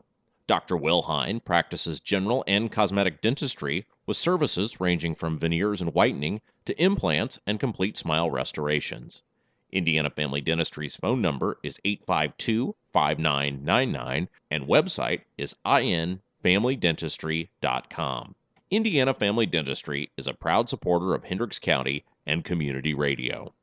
Dr. 0.46 0.76
Will 0.76 1.00
Hine 1.02 1.40
practices 1.40 2.00
general 2.00 2.44
and 2.46 2.70
cosmetic 2.70 3.22
dentistry 3.22 3.86
with 4.04 4.18
services 4.18 4.80
ranging 4.80 5.14
from 5.14 5.38
veneers 5.38 5.80
and 5.80 5.94
whitening 5.94 6.42
to 6.66 6.82
implants 6.82 7.38
and 7.46 7.58
complete 7.58 7.96
smile 7.96 8.30
restorations. 8.30 9.22
Indiana 9.70 10.10
Family 10.10 10.42
Dentistry's 10.42 10.96
phone 10.96 11.22
number 11.22 11.58
is 11.62 11.80
852 11.84 12.74
5999 12.92 14.28
and 14.50 14.66
website 14.66 15.22
is 15.38 15.56
infamilydentistry.com. 15.64 18.34
Indiana 18.70 19.14
Family 19.14 19.46
Dentistry 19.46 20.10
is 20.16 20.26
a 20.26 20.34
proud 20.34 20.68
supporter 20.68 21.14
of 21.14 21.24
Hendricks 21.24 21.58
County 21.58 22.04
and 22.26 22.44
community 22.44 22.92
radio. 22.94 23.54